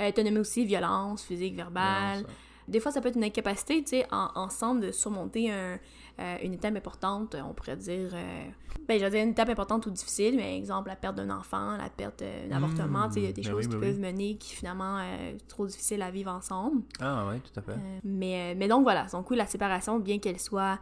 Euh, 0.00 0.10
T'as 0.14 0.22
nommé 0.22 0.40
aussi 0.40 0.64
violence 0.64 1.22
physique, 1.24 1.54
verbale. 1.54 2.18
Violence, 2.20 2.32
Des 2.68 2.80
fois, 2.80 2.90
ça 2.92 3.00
peut 3.00 3.08
être 3.08 3.16
une 3.16 3.24
incapacité, 3.24 3.82
tu 3.82 3.90
sais, 3.90 4.06
en- 4.10 4.30
ensemble 4.34 4.80
de 4.80 4.92
surmonter 4.92 5.50
un, 5.52 5.78
euh, 6.20 6.36
une 6.42 6.54
étape 6.54 6.76
importante, 6.76 7.34
on 7.34 7.52
pourrait 7.54 7.76
dire, 7.76 8.10
euh, 8.14 8.44
ben, 8.88 8.98
je 8.98 9.04
veux 9.04 9.10
dire 9.10 9.22
une 9.22 9.30
étape 9.30 9.48
importante 9.50 9.86
ou 9.86 9.90
difficile, 9.90 10.36
mais 10.36 10.56
exemple, 10.58 10.88
la 10.88 10.96
perte 10.96 11.16
d'un 11.16 11.30
enfant, 11.30 11.76
la 11.76 11.90
perte 11.90 12.22
d'un 12.22 12.56
avortement, 12.56 13.08
tu 13.08 13.14
sais, 13.14 13.20
il 13.20 13.26
y 13.26 13.28
a 13.28 13.32
des 13.32 13.42
ben 13.42 13.50
choses 13.50 13.66
oui, 13.66 13.70
qui 13.72 13.76
ben 13.76 13.80
peuvent 13.80 13.96
oui. 13.96 14.00
mener 14.00 14.36
qui 14.36 14.54
finalement 14.54 14.98
euh, 14.98 15.32
trop 15.48 15.66
difficiles 15.66 16.00
à 16.02 16.10
vivre 16.10 16.30
ensemble. 16.30 16.82
Ah 17.00 17.26
ouais, 17.26 17.40
tout 17.40 17.58
à 17.58 17.62
fait. 17.62 17.72
Euh, 17.72 17.98
mais, 18.04 18.52
euh, 18.52 18.54
mais 18.56 18.68
donc 18.68 18.82
voilà, 18.84 19.04
donc 19.06 19.30
oui, 19.30 19.36
la 19.36 19.46
séparation, 19.46 19.98
bien 19.98 20.18
qu'elle 20.18 20.40
soit 20.40 20.78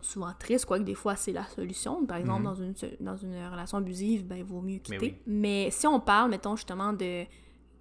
souvent 0.00 0.32
triste, 0.38 0.64
quoique 0.64 0.84
des 0.84 0.94
fois 0.94 1.16
c'est 1.16 1.32
la 1.32 1.44
solution. 1.44 2.06
Par 2.06 2.18
exemple, 2.18 2.40
Mhm. 2.40 2.44
dans, 2.44 2.54
une, 2.54 2.74
dans 3.00 3.16
une 3.16 3.46
relation 3.50 3.78
abusive, 3.78 4.24
ben 4.24 4.36
il 4.36 4.44
vaut 4.44 4.60
mieux 4.60 4.78
quitter. 4.78 4.98
oui. 5.00 5.16
Mais 5.26 5.70
si 5.72 5.86
on 5.88 5.98
parle, 5.98 6.30
mettons 6.30 6.54
justement 6.54 6.92
de 6.92 7.24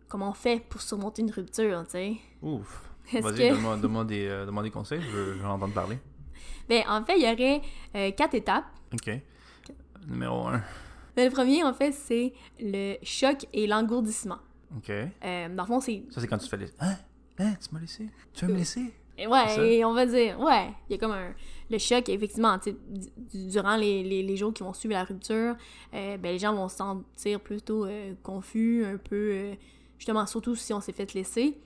comment 0.08 0.30
on 0.30 0.34
fait 0.34 0.60
pour 0.68 0.82
surmonter 0.82 1.22
une 1.22 1.30
rupture, 1.32 1.84
tu 1.86 1.92
sais? 1.92 2.16
Ouf. 2.42 2.87
Vas-y, 3.14 3.36
que- 3.50 3.82
donne-moi 3.82 4.06
des, 4.06 4.28
euh, 4.28 4.62
des 4.64 4.72
conseils, 4.72 5.02
je 5.02 5.08
veux, 5.10 5.34
je 5.34 5.40
veux 5.40 5.46
entendre 5.48 5.74
parler. 5.74 5.98
Ben 6.70 6.84
en 6.90 7.04
fait, 7.04 7.18
il 7.18 7.24
y 7.24 7.32
aurait 7.32 7.62
euh, 7.96 8.12
quatre 8.12 8.36
étapes. 8.36 8.66
Ok. 8.94 9.10
Numéro 10.08 10.48
1. 10.48 10.62
Mais 11.16 11.26
le 11.26 11.32
premier, 11.32 11.64
en 11.64 11.74
fait, 11.74 11.92
c'est 11.94 12.34
le 12.60 12.96
choc 13.04 13.46
et 13.54 13.68
l'engourdissement. 13.68 14.38
Ok. 14.76 14.90
Euh, 14.90 15.50
dans 15.56 15.64
le 15.64 15.68
fond, 15.68 15.80
c'est 15.80 16.04
Ça, 16.10 16.22
c'est 16.22 16.28
quand 16.28 16.38
tu 16.38 16.48
fais 16.50 16.58
les. 16.58 16.68
Hein? 16.80 16.96
Hein? 17.40 17.54
Tu 17.62 17.74
m'as 17.74 17.80
laissé? 17.80 18.08
Tu 18.34 18.46
veux 18.46 18.54
me 18.54 18.58
laisser? 18.58 18.94
Et 19.18 19.26
Ouais, 19.26 19.78
et 19.78 19.84
on 19.86 19.94
va 19.94 20.06
dire, 20.06 20.40
ouais, 20.40 20.68
il 20.88 20.94
y 20.94 20.96
a 20.96 21.00
comme 21.00 21.12
un... 21.12 21.34
Le 21.72 21.78
choc, 21.80 22.08
effectivement, 22.08 22.60
tu 22.60 22.76
durant 23.34 23.76
les, 23.76 24.04
les, 24.04 24.22
les 24.22 24.38
jours 24.38 24.54
qui 24.54 24.62
vont 24.62 24.74
suivre 24.74 24.94
la 24.94 25.04
rupture, 25.06 25.56
euh, 25.94 26.18
ben, 26.18 26.32
les 26.34 26.38
gens 26.40 26.54
vont 26.54 26.70
se 26.70 26.78
sentir 26.78 27.40
plutôt 27.40 27.86
euh, 27.86 28.14
confus, 28.22 28.86
un 28.86 28.98
peu... 28.98 29.16
euh, 29.34 29.54
justement, 29.98 30.26
surtout 30.28 30.56
si 30.56 30.72
on 30.72 30.82
s'est 30.82 30.94
fait 30.94 31.12
laisser. 31.16 31.58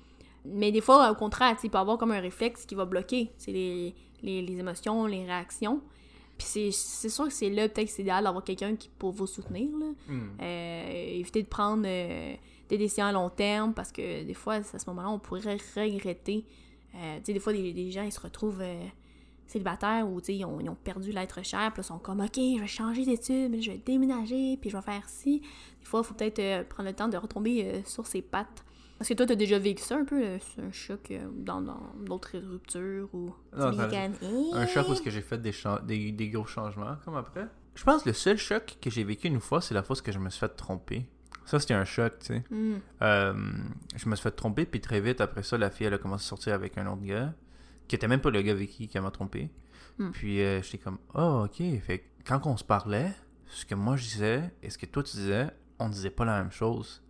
Mais 0.46 0.72
des 0.72 0.82
fois, 0.82 1.12
au 1.12 1.16
contraire, 1.16 1.56
il 1.64 1.70
peut 1.70 1.78
y 1.78 1.82
avoir 1.82 1.98
comme 1.98 2.12
un 2.12 2.20
réflexe 2.20 2.66
qui 2.66 2.76
va 2.76 2.86
bloquer 2.86 3.32
les, 3.48 3.94
les, 4.24 4.42
les 4.42 4.58
émotions, 4.60 5.06
les 5.06 5.24
réactions. 5.26 5.82
Puis 6.38 6.72
c'est- 6.72 7.10
sûr 7.10 7.26
que 7.26 7.34
c'est 7.34 7.50
là, 7.50 7.70
peut-être 7.70 7.88
que 7.88 7.94
c'est 7.94 8.02
idéal 8.02 8.24
d'avoir 8.24 8.44
quelqu'un 8.44 8.76
qui 8.76 8.90
pour 8.90 9.12
vous 9.12 9.28
soutenir, 9.28 9.70
là. 9.78 9.86
Hmm. 10.08 10.30
Euh, 10.42 10.92
éviter 11.20 11.44
de 11.44 11.48
prendre 11.48 11.84
euh, 11.86 12.34
des 12.68 12.78
décisions 12.78 13.06
à 13.06 13.12
long 13.12 13.30
terme 13.30 13.74
parce 13.74 13.92
que 13.92 14.24
des 14.24 14.34
fois, 14.34 14.56
à 14.56 14.64
ce 14.64 14.90
moment-là, 14.90 15.10
on 15.10 15.20
pourrait 15.20 15.58
regretter. 15.76 16.46
Euh, 16.96 17.18
tu 17.18 17.26
sais, 17.26 17.34
des 17.34 17.40
fois, 17.40 17.54
des, 17.54 17.72
des 17.74 17.92
gens, 17.92 18.04
ils 18.04 18.12
se 18.12 18.20
retrouvent 18.20 18.64
célibataires 19.46 20.08
ou, 20.10 20.20
ils 20.28 20.46
ont, 20.46 20.60
ils 20.60 20.70
ont 20.70 20.76
perdu 20.76 21.12
l'être 21.12 21.44
cher, 21.44 21.72
puis 21.74 21.82
ils 21.82 21.86
sont 21.86 22.00
comme, 22.00 22.22
OK, 22.22 22.36
je 22.38 22.60
vais 22.60 22.68
changer 22.68 23.06
d'études, 23.06 23.62
je 23.62 23.72
vais 23.72 23.78
déménager, 23.78 24.58
puis 24.60 24.70
je 24.70 24.78
vais 24.78 24.82
faire 24.82 25.08
ci. 25.10 25.42
Des 25.42 25.86
fois, 25.86 26.02
il 26.04 26.08
faut 26.08 26.14
peut-être 26.14 26.40
euh, 26.40 26.64
prendre 26.64 26.90
le 26.90 26.96
temps 26.96 27.08
de 27.10 27.18
retomber 27.18 27.66
euh, 27.66 27.82
sur 27.86 28.08
ses 28.08 28.22
pattes. 28.22 28.64
Parce 29.02 29.10
que 29.10 29.16
toi, 29.16 29.26
t'as 29.26 29.34
déjà 29.34 29.58
vécu 29.58 29.82
ça 29.82 29.98
un 29.98 30.06
peu, 30.06 30.24
euh, 30.24 30.38
un 30.60 30.72
choc 30.72 31.10
euh, 31.10 31.28
dans 31.34 31.60
d'autres 32.06 32.38
ruptures 32.38 33.10
ou... 33.16 33.34
Non, 33.58 33.76
comme, 33.76 34.14
Un 34.54 34.68
choc 34.68 34.88
où 34.88 34.94
est-ce 34.94 35.02
que 35.02 35.10
j'ai 35.10 35.24
fait 35.24 35.42
des, 35.42 35.52
des, 35.88 36.12
des 36.12 36.30
gros 36.30 36.46
changements, 36.46 36.98
comme 37.04 37.16
après. 37.16 37.48
Je 37.74 37.84
pense 37.84 38.04
que 38.04 38.10
le 38.10 38.14
seul 38.14 38.38
choc 38.38 38.78
que 38.80 38.92
j'ai 38.92 39.04
vécu 39.04 39.26
une 39.26 39.40
fois, 39.40 39.60
c'est 39.60 39.74
la 39.74 39.82
fois 39.82 39.96
où 39.96 40.12
je 40.12 40.20
me 40.20 40.30
suis 40.30 40.40
fait 40.40 40.50
tromper. 40.50 41.10
Ça, 41.46 41.60
c'était 41.60 41.74
un 41.74 41.84
choc, 41.84 42.20
tu 42.20 42.28
sais. 42.28 42.44
Hmm. 42.52 42.76
Euh, 43.02 43.34
je 43.96 44.08
me 44.08 44.16
suis 44.16 44.22
fait 44.22 44.36
tromper, 44.36 44.68
puis 44.68 44.82
très 44.82 45.02
vite, 45.02 45.20
après 45.20 45.42
ça, 45.42 45.58
la 45.58 45.72
fille, 45.72 45.88
elle 45.88 45.96
a 45.96 45.98
commencé 45.98 46.26
à 46.26 46.28
sortir 46.28 46.54
avec 46.54 46.78
un 46.78 46.86
autre 46.86 47.02
gars, 47.02 47.34
qui 47.88 47.96
était 47.96 48.08
même 48.08 48.22
pas 48.22 48.30
le 48.30 48.44
gars 48.44 48.52
avec 48.52 48.70
qui 48.70 48.88
elle 48.94 49.02
m'a 49.02 49.10
trompé. 49.10 49.50
Hmm. 49.98 50.12
Puis 50.12 50.44
euh, 50.44 50.62
j'étais 50.62 50.78
comme, 50.78 51.00
oh, 51.16 51.46
ok. 51.46 51.58
Fait 51.82 51.98
que 51.98 52.06
quand 52.24 52.46
on 52.46 52.56
se 52.56 52.64
parlait, 52.64 53.12
ce 53.48 53.66
que 53.66 53.74
moi 53.74 53.96
je 53.96 54.04
disais 54.04 54.54
et 54.62 54.70
ce 54.70 54.78
que 54.78 54.86
toi 54.86 55.02
tu 55.02 55.18
disais, 55.18 55.50
on 55.80 55.90
disait 55.90 56.12
pas 56.12 56.24
la 56.24 56.44
même 56.44 56.52
chose. 56.52 57.02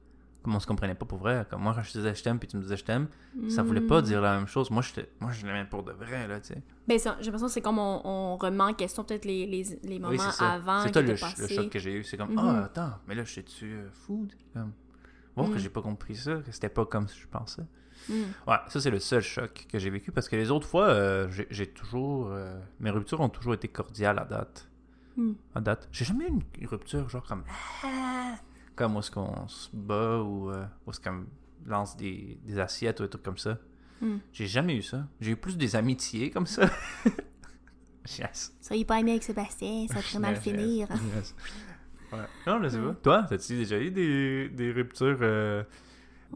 Comme 0.44 0.56
on 0.56 0.60
se 0.60 0.66
comprenait 0.66 0.96
pas 0.96 1.06
pour 1.06 1.20
vrai. 1.20 1.46
Comme 1.50 1.62
moi, 1.62 1.74
quand 1.76 1.84
je 1.84 1.92
te 1.92 1.98
disais 2.00 2.16
je 2.16 2.24
t'aime, 2.24 2.40
puis 2.40 2.48
tu 2.48 2.58
me 2.58 2.64
disais 2.64 2.76
je 2.78 2.84
t'aime, 2.84 3.08
ça 3.48 3.62
voulait 3.62 3.82
pas 3.82 4.02
dire 4.02 4.22
la 4.22 4.38
même 4.38 4.48
chose. 4.48 4.72
Moi, 4.72 4.82
j'étais- 4.82 5.08
moi 5.20 5.32
je 5.32 5.46
l'aimais 5.46 5.66
pour 5.66 5.84
de 5.84 5.92
vrai, 5.92 6.28
là, 6.28 6.40
tu 6.40 6.48
sais. 6.54 6.62
Ben, 6.88 6.98
ça, 6.98 7.16
j'ai 7.20 7.26
l'impression 7.26 7.46
que 7.48 7.54
c'est 7.54 7.62
comme 7.62 7.78
on, 7.78 8.02
on 8.04 8.38
remet 8.38 8.64
en 8.64 8.74
question 8.74 9.04
peut-être 9.04 9.26
les, 9.26 9.46
les, 9.46 9.64
les 9.84 10.00
moments 10.00 10.12
Oui, 10.12 10.18
ça. 10.20 10.54
avant 10.54 10.82
C'est 10.82 10.92
toi 10.92 11.04
le, 11.04 11.10
le 11.12 11.16
choc 11.48 11.70
que 11.70 11.78
j'ai 11.80 11.94
eu. 11.94 12.04
C'est 12.04 12.18
comme, 12.18 12.32
Mhm. 12.32 12.40
ah, 12.40 12.64
attends, 12.66 12.94
mais 13.08 13.14
là, 13.16 13.24
je 13.24 13.32
suis-tu 13.32 13.66
euh, 13.72 13.90
fou? 13.94 14.28
Comme, 14.54 14.72
voir 15.36 15.50
que 15.52 15.60
j'ai 15.60 15.70
pas 15.70 15.82
compris 15.84 16.16
ça, 16.16 16.36
que 16.38 16.52
c'était 16.52 16.70
pas 16.70 16.86
comme 16.86 17.08
je 17.08 17.28
pensais. 17.28 17.64
Hmm. 18.10 18.14
Ouais, 18.48 18.56
ça, 18.68 18.82
c'est 18.82 18.90
le 18.90 19.00
seul 19.00 19.22
choc 19.22 19.68
que 19.72 19.78
j'ai 19.78 19.92
vécu 19.92 20.12
parce 20.12 20.28
que 20.28 20.36
les 20.36 20.50
autres 20.50 20.68
fois, 20.68 20.88
euh, 20.88 21.28
j'ai 21.52 21.68
toujours. 21.68 22.30
euh, 22.32 22.60
mes 22.80 22.90
ruptures 22.90 23.20
ont 23.22 23.30
toujours 23.30 23.54
été 23.54 23.68
cordiales 23.68 24.18
à 24.18 24.26
date. 24.26 24.68
Hmm. 25.18 25.34
À 25.54 25.62
date. 25.62 25.88
J'ai 25.92 26.04
jamais 26.06 26.26
eu 26.26 26.30
une 26.60 26.68
rupture, 26.68 27.08
genre 27.10 27.24
comme. 27.24 27.44
Comme 28.76 28.96
où 28.96 29.00
est-ce 29.00 29.12
qu'on 29.12 29.48
se 29.48 29.70
bat 29.74 30.18
ou 30.20 30.50
euh, 30.52 30.66
où 30.86 30.92
est-ce 30.92 31.00
qu'on 31.02 31.26
lance 31.66 31.96
des, 31.98 32.38
des 32.44 32.58
assiettes 32.60 33.00
ou 33.00 33.04
des 33.04 33.10
trucs 33.10 33.24
comme 33.24 33.38
ça. 33.38 33.58
Hmm. 34.02 34.18
J'ai 34.34 34.48
jamais 34.48 34.76
eu 34.78 34.82
ça. 34.82 35.06
J'ai 35.20 35.32
eu 35.32 35.36
plus 35.36 35.58
des 35.58 35.76
amitiés 35.76 36.32
comme 36.32 36.48
ça. 36.48 36.70
yes. 38.20 38.54
Soyez 38.62 38.86
pas 38.86 39.00
aimé 39.00 39.12
avec 39.12 39.24
Sébastien, 39.24 39.86
ça 39.88 40.02
très 40.02 40.20
mal 40.20 40.36
finir. 40.38 40.88
yes. 41.16 41.36
Ouais. 42.12 42.20
Non, 42.48 42.62
je 42.64 42.70
sais 42.70 42.80
pas. 42.80 42.94
Toi, 43.04 43.24
t'as-tu 43.30 43.58
déjà 43.58 43.80
eu 43.80 43.92
des, 43.92 44.50
des 44.50 44.72
ruptures 44.72 45.20
euh, 45.22 45.64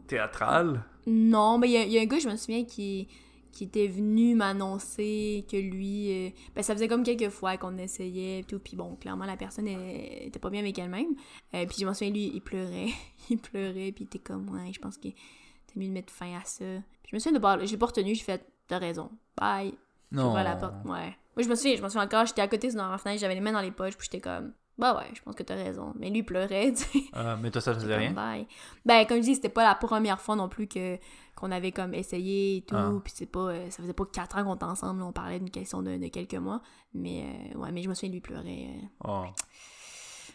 théâtrales? 0.06 0.82
Non, 1.06 1.58
mais 1.58 1.68
il 1.68 1.72
y, 1.72 1.76
a- 1.76 1.84
il 1.84 1.92
y 1.92 1.98
a 1.98 2.02
un 2.02 2.06
gars, 2.06 2.18
je 2.18 2.28
me 2.28 2.36
souviens, 2.36 2.64
qui, 2.64 3.08
qui 3.56 3.64
était 3.64 3.88
venu 3.88 4.34
m'annoncer 4.34 5.46
que 5.50 5.56
lui. 5.56 6.12
euh, 6.12 6.30
ben, 6.54 6.62
ça 6.62 6.74
faisait 6.74 6.88
comme 6.88 7.02
quelques 7.02 7.30
fois 7.30 7.56
qu'on 7.56 7.78
essayait, 7.78 8.40
et 8.40 8.44
tout. 8.44 8.58
Puis 8.58 8.76
bon, 8.76 8.96
clairement, 8.96 9.24
la 9.24 9.38
personne 9.38 9.66
elle, 9.66 10.26
était 10.26 10.38
pas 10.38 10.50
bien 10.50 10.60
avec 10.60 10.78
elle-même. 10.78 11.14
Euh, 11.54 11.64
puis 11.64 11.78
je 11.80 11.86
me 11.86 11.94
souviens, 11.94 12.12
lui, 12.12 12.32
il 12.34 12.42
pleurait. 12.42 12.90
il 13.30 13.38
pleurait, 13.38 13.92
puis 13.92 14.04
il 14.04 14.04
était 14.04 14.18
comme, 14.18 14.50
ouais, 14.50 14.72
je 14.74 14.78
pense 14.78 14.98
que 14.98 15.08
t'as 15.08 15.80
mieux 15.80 15.88
de 15.88 15.92
mettre 15.92 16.12
fin 16.12 16.36
à 16.36 16.44
ça. 16.44 16.64
Puis 17.02 17.12
je 17.12 17.16
me 17.16 17.18
souviens 17.18 17.38
de 17.38 17.42
pas. 17.42 17.64
Je 17.64 17.70
l'ai 17.70 17.78
pas 17.78 17.86
retenu, 17.86 18.14
j'ai 18.14 18.24
fait, 18.24 18.46
t'as 18.68 18.78
raison. 18.78 19.10
Bye. 19.38 19.72
Non. 20.12 20.24
J'ouvrais 20.24 20.44
la 20.44 20.56
porte. 20.56 20.74
Ouais. 20.84 21.16
Moi, 21.34 21.42
je 21.42 21.48
me 21.48 21.54
souviens, 21.54 21.76
je 21.76 21.82
me 21.82 21.88
souviens 21.88 22.04
encore, 22.04 22.26
j'étais 22.26 22.42
à 22.42 22.48
côté 22.48 22.70
dans 22.72 22.90
la 22.90 22.98
fenêtre, 22.98 23.20
j'avais 23.20 23.34
les 23.34 23.40
mains 23.40 23.52
dans 23.52 23.62
les 23.62 23.70
poches, 23.70 23.96
puis 23.96 24.08
j'étais 24.10 24.20
comme, 24.20 24.52
bah 24.78 24.94
ouais, 24.94 25.10
je 25.14 25.22
pense 25.22 25.34
que 25.34 25.42
t'as 25.42 25.54
raison. 25.54 25.94
Mais 25.98 26.10
lui, 26.10 26.18
il 26.18 26.24
pleurait, 26.24 26.72
tu 26.76 26.82
sais. 26.82 27.04
Ah, 27.14 27.36
mais 27.40 27.50
toi, 27.50 27.62
ça 27.62 27.72
faisait 27.72 27.96
rien? 27.96 28.10
Bye. 28.10 28.46
Ben, 28.84 29.06
comme 29.06 29.18
je 29.18 29.22
dis, 29.22 29.34
c'était 29.34 29.48
pas 29.48 29.64
la 29.64 29.74
première 29.74 30.20
fois 30.20 30.36
non 30.36 30.48
plus 30.48 30.66
que 30.66 30.98
qu'on 31.36 31.52
avait 31.52 31.70
comme 31.70 31.94
essayé 31.94 32.56
et 32.56 32.62
tout. 32.62 32.74
Ah. 32.76 32.92
Puis 33.04 33.12
c'est 33.14 33.26
pas, 33.26 33.50
euh, 33.50 33.70
ça 33.70 33.82
faisait 33.82 33.92
pas 33.92 34.06
quatre 34.06 34.36
ans 34.38 34.44
qu'on 34.44 34.54
était 34.56 34.64
ensemble. 34.64 35.02
on 35.02 35.12
parlait 35.12 35.38
d'une 35.38 35.50
question 35.50 35.82
de, 35.82 35.96
de 35.96 36.08
quelques 36.08 36.34
mois. 36.34 36.62
Mais 36.94 37.24
euh, 37.54 37.58
ouais, 37.58 37.70
mais 37.70 37.82
je 37.82 37.88
me 37.88 37.94
souviens, 37.94 38.10
lui 38.10 38.20
pleurait. 38.20 38.68
euh. 38.70 38.86
Oh. 39.04 39.24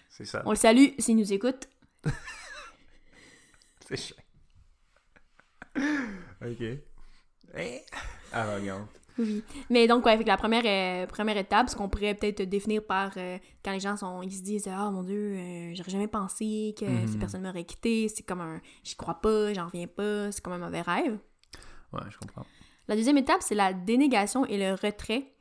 C'est 0.10 0.26
ça. 0.26 0.44
On 0.46 0.52
le 0.52 0.56
salue 0.56 0.90
s'il 1.00 1.18
nous 1.18 1.34
écoute. 1.34 1.68
C'est 3.88 3.98
chiant. 3.98 4.16
ok. 5.76 6.62
Eh? 7.58 7.82
Arrogante. 8.32 8.88
Oui. 9.20 9.44
Mais 9.70 9.88
donc, 9.88 10.06
ouais, 10.06 10.12
avec 10.14 10.26
la 10.28 10.38
première, 10.38 10.64
euh, 10.66 11.06
première 11.08 11.38
étape, 11.38 11.70
ce 11.70 11.76
qu'on 11.76 11.90
pourrait 11.90 12.14
peut-être 12.16 12.42
définir 12.44 12.84
par 12.86 13.12
euh, 13.18 13.38
quand 13.64 13.72
les 13.72 13.80
gens 13.80 13.98
sont, 13.98 14.22
ils 14.22 14.32
se 14.32 14.42
disent 14.42 14.68
Ah 14.72 14.90
mon 14.90 15.04
Dieu, 15.04 15.36
euh, 15.36 15.72
j'aurais 15.76 15.92
jamais 15.92 16.08
pensé 16.08 16.74
que 16.80 16.86
Mhm. 16.86 17.08
ces 17.08 17.18
personnes 17.18 17.42
m'auraient 17.44 17.66
quitté. 17.66 18.08
C'est 18.08 18.24
comme 18.24 18.42
un 18.42 18.62
j'y 18.84 18.96
crois 18.96 19.16
pas, 19.22 19.54
j'en 19.54 19.66
reviens 19.66 19.88
pas, 19.88 20.32
c'est 20.32 20.42
comme 20.42 20.54
un 20.54 20.58
mauvais 20.60 20.82
rêve. 20.82 21.18
Ouais, 21.94 22.02
je 22.10 22.18
comprends. 22.18 22.46
La 22.88 22.96
deuxième 22.96 23.18
étape, 23.18 23.42
c'est 23.42 23.56
la 23.56 23.74
dénégation 23.74 24.46
et 24.46 24.58
le 24.58 24.74
retrait. 24.74 25.34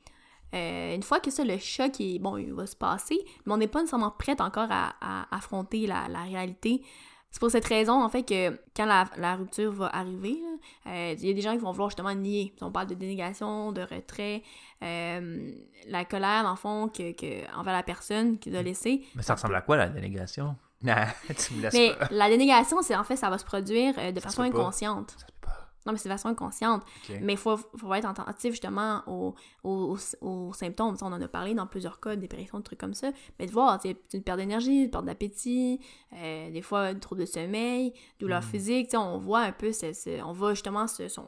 Euh, 0.53 0.95
une 0.97 1.03
fois 1.05 1.21
que 1.21 1.31
ça, 1.31 1.45
le 1.45 1.59
choc, 1.59 2.01
est, 2.01 2.19
bon, 2.19 2.37
il 2.37 2.53
va 2.53 2.67
se 2.67 2.75
passer, 2.75 3.19
mais 3.47 3.53
on 3.53 3.57
n'est 3.57 3.69
pas 3.69 3.81
nécessairement 3.81 4.11
prête 4.11 4.41
encore 4.41 4.67
à, 4.71 4.95
à 5.01 5.35
affronter 5.37 5.87
la, 5.87 6.09
la 6.09 6.23
réalité. 6.23 6.83
C'est 7.31 7.39
pour 7.39 7.51
cette 7.51 7.67
raison, 7.67 8.03
en 8.03 8.09
fait, 8.09 8.25
que 8.25 8.59
quand 8.77 8.87
la, 8.87 9.05
la 9.17 9.37
rupture 9.37 9.71
va 9.73 9.87
arriver, 9.95 10.39
euh, 10.87 11.15
il 11.17 11.27
y 11.29 11.31
a 11.31 11.33
des 11.35 11.41
gens 11.41 11.53
qui 11.53 11.59
vont 11.59 11.71
vouloir 11.71 11.89
justement 11.91 12.13
nier. 12.15 12.53
On 12.61 12.73
parle 12.73 12.89
de 12.89 12.95
dénégation, 12.95 13.71
de 13.71 13.83
retrait, 13.83 14.43
euh, 14.83 15.53
la 15.89 16.05
colère, 16.05 16.43
dans 16.43 16.51
le 16.51 16.57
fond, 16.57 16.89
que, 16.89 17.13
que, 17.13 17.57
envers 17.57 17.73
la 17.73 17.85
personne 17.85 18.39
qui 18.39 18.55
a 18.57 18.63
laissé. 18.63 19.03
Mais 19.15 19.23
ça 19.23 19.35
ressemble 19.35 19.55
à 19.55 19.61
quoi, 19.61 19.77
la 19.77 19.89
délégation? 19.89 20.57
Nah, 20.83 21.07
tu 21.39 21.55
me 21.55 21.63
laisses 21.63 21.75
Mais 21.75 21.95
pas. 21.97 22.09
la 22.11 22.29
dénégation, 22.29 22.83
c'est 22.83 22.97
en 22.97 23.05
fait, 23.05 23.17
ça 23.17 23.31
va 23.31 23.39
se 23.39 23.45
produire 23.45 23.95
euh, 23.99 24.11
de 24.13 24.19
Ça 24.19 24.27
façon 24.29 24.43
pas. 24.43 24.49
inconsciente. 24.49 25.11
Ça 25.13 25.19
se 25.21 25.25
peut 25.27 25.33
pas. 25.43 25.60
Non, 25.87 25.93
mais 25.93 25.99
c'est 25.99 26.09
de 26.09 26.15
façon 26.15 26.29
inconsciente. 26.29 26.83
Mais 27.23 27.33
il 27.35 27.39
faut, 27.39 27.57
faut 27.57 27.95
être 27.95 28.07
attentif 28.09 28.51
justement 28.53 29.03
aux, 29.07 29.35
aux, 29.65 29.97
aux- 30.21 30.53
symptômes. 30.53 30.97
On 31.01 31.07
en 31.07 31.21
a 31.23 31.29
parlé 31.29 31.55
dans 31.55 31.67
plusieurs 31.67 32.01
cas, 32.01 32.17
dépression, 32.17 32.61
trucs 32.61 32.79
comme 32.79 32.95
ça. 32.95 33.11
Mais 33.39 33.47
de 33.47 33.51
voir, 33.53 33.81
tu 33.81 33.89
sais, 33.91 33.97
une 34.15 34.23
perte 34.23 34.39
d'énergie, 34.39 34.85
une 34.85 34.91
perte 34.91 35.05
d'appétit, 35.07 35.81
euh, 36.15 36.51
des 36.51 36.63
fois, 36.63 36.95
trouble 36.95 37.23
de 37.23 37.27
sommeil, 37.27 37.93
douleur 38.19 38.41
Mm. 38.41 38.45
physique. 38.45 38.91
On 38.95 39.19
voit 39.19 39.41
un 39.41 39.53
peu, 39.53 39.73
c'est- 39.73 39.95
c'est- 39.95 40.23
on 40.23 40.33
va 40.33 40.51
justement, 40.55 40.87
son, 40.87 41.25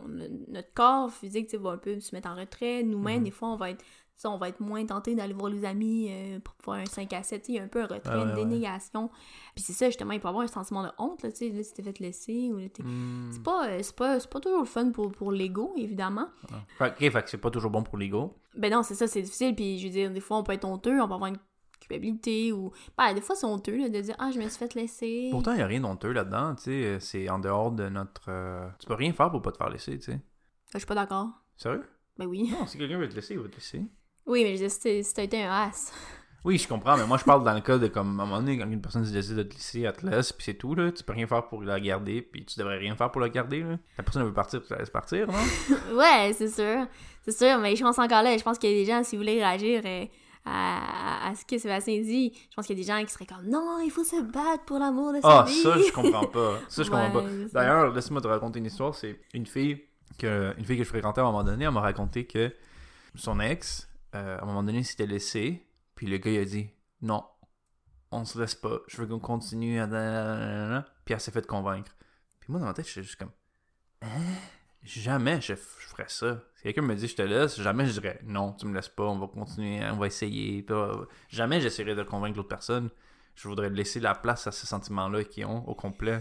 notre 0.48 0.72
corps 0.74 1.10
physique 1.10 1.52
va 1.54 1.70
un 1.70 1.78
peu 1.78 1.98
se 2.00 2.14
mettre 2.14 2.28
en 2.28 2.34
retrait. 2.36 2.82
Nous-mêmes, 2.82 3.18
Mhm. 3.18 3.24
des 3.24 3.30
fois, 3.30 3.48
on 3.48 3.56
va 3.56 3.70
être. 3.70 3.84
Tu 4.14 4.22
sais, 4.22 4.28
on 4.28 4.38
va 4.38 4.48
être 4.50 4.60
moins 4.60 4.84
tenté 4.86 5.14
d'aller 5.14 5.32
voir 5.34 5.50
les 5.50 5.64
amis 5.64 6.08
euh, 6.10 6.38
pour 6.40 6.54
faire 6.62 6.74
un 6.82 6.86
5 6.86 7.12
à 7.12 7.22
7. 7.22 7.40
tu 7.42 7.46
sais, 7.46 7.52
Il 7.52 7.56
y 7.56 7.58
a 7.58 7.62
un 7.64 7.68
peu 7.68 7.82
un 7.82 7.86
retrait, 7.86 8.14
ouais, 8.14 8.22
une 8.22 8.28
ouais. 8.28 8.34
dénégation. 8.34 9.08
Puis 9.54 9.64
c'est 9.64 9.72
ça, 9.72 9.86
justement, 9.86 10.12
il 10.12 10.20
peut 10.20 10.28
avoir 10.28 10.44
un 10.44 10.48
sentiment 10.48 10.82
de 10.84 10.90
honte. 10.98 11.22
Là, 11.22 11.32
tu 11.32 11.38
sais, 11.38 11.48
là, 11.48 11.62
si 11.62 11.74
t'es 11.74 11.82
fait 11.82 11.98
laisser 11.98 12.50
ou 12.52 12.58
Hmm. 12.82 13.30
c'est 13.32 13.42
pas, 13.42 13.68
euh, 13.68 13.78
c'est 13.82 13.96
pas, 13.96 14.20
c'est 14.20 14.30
pas 14.30 14.40
toujours 14.40 14.60
le 14.60 14.66
fun 14.66 14.90
pour, 14.92 15.10
pour 15.12 15.32
l'ego, 15.32 15.72
évidemment. 15.76 16.28
Ah. 16.78 16.86
Ok, 16.88 16.98
fait 16.98 17.22
que 17.22 17.30
c'est 17.30 17.38
pas 17.38 17.50
toujours 17.50 17.70
bon 17.70 17.82
pour 17.82 17.98
l'ego. 17.98 18.36
Ben 18.54 18.70
non, 18.72 18.82
c'est 18.82 18.94
ça, 18.94 19.06
c'est 19.06 19.22
difficile. 19.22 19.54
Puis 19.56 19.78
je 19.78 19.86
veux 19.86 19.92
dire, 19.92 20.10
des 20.12 20.20
fois, 20.20 20.36
on 20.38 20.42
peut 20.44 20.52
être 20.52 20.64
honteux, 20.66 21.00
on 21.00 21.08
peut 21.08 21.14
avoir 21.14 21.30
une 21.30 21.38
culpabilité 21.80 22.52
ou. 22.52 22.70
Ben, 22.96 23.12
des 23.14 23.20
fois, 23.20 23.34
c'est 23.34 23.46
honteux 23.46 23.76
là, 23.76 23.88
de 23.88 24.00
dire 24.00 24.14
Ah, 24.18 24.30
je 24.32 24.38
me 24.38 24.48
suis 24.48 24.58
fait 24.58 24.74
laisser. 24.74 25.28
Pourtant, 25.32 25.52
il 25.52 25.56
n'y 25.56 25.62
a 25.62 25.66
rien 25.66 25.80
d'honteux 25.80 26.12
là-dedans, 26.12 26.54
tu 26.54 26.62
sais. 26.64 27.00
C'est 27.00 27.28
en 27.28 27.38
dehors 27.38 27.72
de 27.72 27.88
notre. 27.88 28.26
euh, 28.28 28.68
Tu 28.78 28.86
peux 28.86 28.94
rien 28.94 29.12
faire 29.12 29.30
pour 29.30 29.42
pas 29.42 29.50
te 29.52 29.56
faire 29.56 29.68
laisser, 29.70 29.98
tu 29.98 30.12
sais. 30.12 30.20
Je 30.72 30.78
suis 30.78 30.86
pas 30.86 30.94
d'accord. 30.94 31.28
Sérieux? 31.56 31.84
Ben 32.18 32.26
oui. 32.26 32.50
Non, 32.52 32.66
si 32.66 32.78
quelqu'un 32.78 32.98
veut 32.98 33.08
te 33.08 33.14
laisser, 33.14 33.34
il 33.34 33.40
va 33.40 33.48
te 33.48 33.54
laisser. 33.54 33.82
Oui, 34.26 34.44
mais 34.44 34.56
je 34.56 34.64
dis, 34.64 34.70
si 34.70 35.04
si 35.04 35.14
t'as 35.14 35.22
été 35.24 35.42
un 35.44 35.50
as. 35.50 35.92
Oui, 36.44 36.58
je 36.58 36.66
comprends, 36.66 36.96
mais 36.96 37.06
moi 37.06 37.18
je 37.18 37.22
parle 37.24 37.44
dans 37.44 37.54
le 37.54 37.60
cas 37.60 37.78
de 37.78 37.86
comme 37.86 38.18
à 38.18 38.24
un 38.24 38.26
moment 38.26 38.40
donné, 38.40 38.58
quand 38.58 38.68
une 38.68 38.80
personne 38.80 39.04
décide 39.04 39.36
de 39.36 39.44
te 39.44 39.54
laisser, 39.54 39.82
elle 39.82 39.92
te 39.92 40.04
laisse, 40.04 40.32
puis 40.32 40.44
c'est 40.46 40.54
tout, 40.54 40.74
là. 40.74 40.90
Tu 40.90 41.04
peux 41.04 41.12
rien 41.12 41.28
faire 41.28 41.46
pour 41.46 41.62
la 41.62 41.78
garder, 41.78 42.20
puis 42.20 42.44
tu 42.44 42.58
devrais 42.58 42.78
rien 42.78 42.96
faire 42.96 43.12
pour 43.12 43.20
la 43.20 43.28
garder, 43.28 43.60
là. 43.62 43.76
La 43.96 44.02
personne 44.02 44.24
veut 44.24 44.32
partir, 44.32 44.60
tu 44.60 44.72
la 44.72 44.80
laisses 44.80 44.90
partir, 44.90 45.28
non? 45.28 45.34
ouais, 45.96 46.32
c'est 46.36 46.48
sûr. 46.48 46.88
C'est 47.24 47.30
sûr, 47.30 47.58
mais 47.60 47.76
je 47.76 47.84
pense 47.84 47.96
encore 48.00 48.24
là, 48.24 48.36
je 48.36 48.42
pense 48.42 48.58
qu'il 48.58 48.70
y 48.70 48.74
a 48.74 48.76
des 48.76 48.90
gens, 48.90 49.04
si 49.04 49.14
vous 49.14 49.22
voulez 49.22 49.34
réagir 49.38 49.82
euh, 49.84 50.04
à, 50.44 51.28
à 51.30 51.34
ce 51.36 51.44
que 51.44 51.58
Sébastien 51.58 52.00
dit, 52.02 52.32
je 52.50 52.56
pense 52.56 52.66
qu'il 52.66 52.76
y 52.76 52.80
a 52.80 52.84
des 52.84 52.88
gens 52.92 53.06
qui 53.06 53.12
seraient 53.12 53.24
comme 53.26 53.48
non, 53.48 53.78
il 53.84 53.90
faut 53.92 54.02
se 54.02 54.20
battre 54.20 54.64
pour 54.66 54.80
l'amour 54.80 55.12
de 55.12 55.20
sa 55.20 55.42
Ah, 55.42 55.44
vie. 55.46 55.54
ça, 55.62 55.76
je 55.78 55.92
comprends 55.92 56.26
pas. 56.26 56.58
Ça, 56.68 56.82
je 56.82 56.90
comprends 56.90 57.12
pas. 57.12 57.22
D'ailleurs, 57.52 57.92
laisse-moi 57.94 58.20
te 58.20 58.26
raconter 58.26 58.58
une 58.58 58.66
histoire. 58.66 58.96
C'est 58.96 59.16
une 59.32 59.46
fille 59.46 59.80
que, 60.18 60.52
une 60.58 60.64
fille 60.64 60.76
que 60.78 60.82
je 60.82 60.88
fréquentais 60.88 61.20
à 61.20 61.22
un 61.22 61.26
moment 61.28 61.44
donné, 61.44 61.66
elle 61.66 61.70
m'a 61.70 61.80
raconté 61.82 62.24
que 62.26 62.52
son 63.14 63.38
ex, 63.38 63.88
euh, 64.14 64.38
à 64.38 64.42
un 64.42 64.46
moment 64.46 64.62
donné, 64.62 64.82
s'était 64.82 65.06
laissé, 65.06 65.66
puis 65.94 66.06
le 66.06 66.18
gars, 66.18 66.30
il 66.30 66.38
a 66.38 66.44
dit 66.44 66.70
non, 67.00 67.24
on 68.10 68.24
se 68.24 68.38
laisse 68.38 68.54
pas, 68.54 68.80
je 68.88 68.98
veux 68.98 69.06
qu'on 69.06 69.18
continue, 69.18 69.80
puis 71.04 71.14
elle 71.14 71.20
s'est 71.20 71.30
fait 71.30 71.46
convaincre. 71.46 71.96
Puis 72.40 72.50
moi, 72.50 72.60
dans 72.60 72.66
ma 72.66 72.74
tête, 72.74 72.86
j'étais 72.86 73.02
juste 73.02 73.16
comme 73.16 73.32
hein? 74.02 74.08
Jamais 74.82 75.40
je, 75.40 75.54
ferais 75.54 76.08
ça. 76.08 76.42
Si 76.56 76.64
quelqu'un 76.64 76.82
me 76.82 76.96
dit 76.96 77.06
je 77.06 77.14
te 77.14 77.22
laisse, 77.22 77.60
jamais 77.60 77.86
je 77.86 77.92
dirais 77.92 78.18
non, 78.24 78.52
tu 78.52 78.66
me 78.66 78.74
laisses 78.74 78.88
pas, 78.88 79.04
on 79.04 79.18
va 79.18 79.28
continuer, 79.28 79.80
on 79.84 79.96
va 79.96 80.08
essayer. 80.08 80.66
Jamais 81.28 81.60
j'essaierai 81.60 81.94
de 81.94 82.02
convaincre 82.02 82.36
l'autre 82.36 82.48
personne. 82.48 82.90
Je 83.36 83.48
voudrais 83.48 83.70
laisser 83.70 84.00
la 84.00 84.14
place 84.14 84.46
à 84.46 84.52
ces 84.52 84.66
sentiments-là 84.66 85.24
qu'ils 85.24 85.46
ont 85.46 85.66
au 85.68 85.74
complet. 85.74 86.20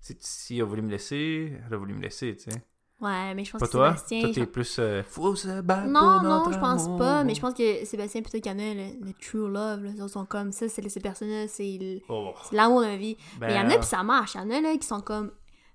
Si, 0.00 0.16
si 0.20 0.56
elle 0.56 0.62
a 0.62 0.64
voulu 0.66 0.82
me 0.82 0.90
laisser, 0.90 1.58
elle 1.66 1.74
a 1.74 1.76
voulu 1.76 1.94
me 1.94 2.02
laisser, 2.02 2.36
tu 2.36 2.50
sais. 2.50 2.62
Ouais, 3.02 3.34
mais 3.34 3.44
je 3.44 3.50
pense 3.50 3.60
Pas 3.60 3.66
que 3.66 3.72
toi? 3.72 3.88
Sébastien. 3.96 4.20
Toi, 4.22 4.30
t'es 4.32 4.46
plus. 4.46 4.76
euh, 4.78 5.02
Faut 5.02 5.34
se 5.34 5.60
battre 5.60 5.88
Non, 5.88 6.00
pour 6.00 6.22
non, 6.22 6.44
je 6.52 6.58
pense 6.58 6.84
amour. 6.84 6.98
pas, 6.98 7.24
mais 7.24 7.34
je 7.34 7.40
pense 7.40 7.52
que 7.54 7.84
Sébastien, 7.84 8.22
plutôt 8.22 8.38
qu'il 8.38 8.52
y 8.52 8.54
en 8.54 8.58
a 8.58 8.74
le, 8.74 9.04
le 9.06 9.12
true 9.20 9.50
love, 9.50 9.82
là, 9.84 9.90
autres 10.04 10.12
sont 10.12 10.24
comme 10.24 10.52
ça, 10.52 10.68
c'est 10.68 10.88
ces 10.88 11.00
personnes-là, 11.00 11.48
c'est 11.48 12.00
Oh. 12.08 12.32
l'amour 12.52 12.80
de 12.82 12.86
ma 12.86 12.96
vie. 12.96 13.16
Ben, 13.40 13.48
mais 13.48 13.54
il 13.54 13.56
y 13.56 13.60
en 13.60 13.70
a, 13.70 13.76
puis 13.78 13.86
ça 13.86 14.02
marche. 14.04 14.34
Il 14.36 14.38
y 14.38 14.44
en 14.44 14.50
a, 14.50 14.60
là, 14.60 14.76
qui 14.76 14.86
sont 14.86 15.00
comme. 15.00 15.32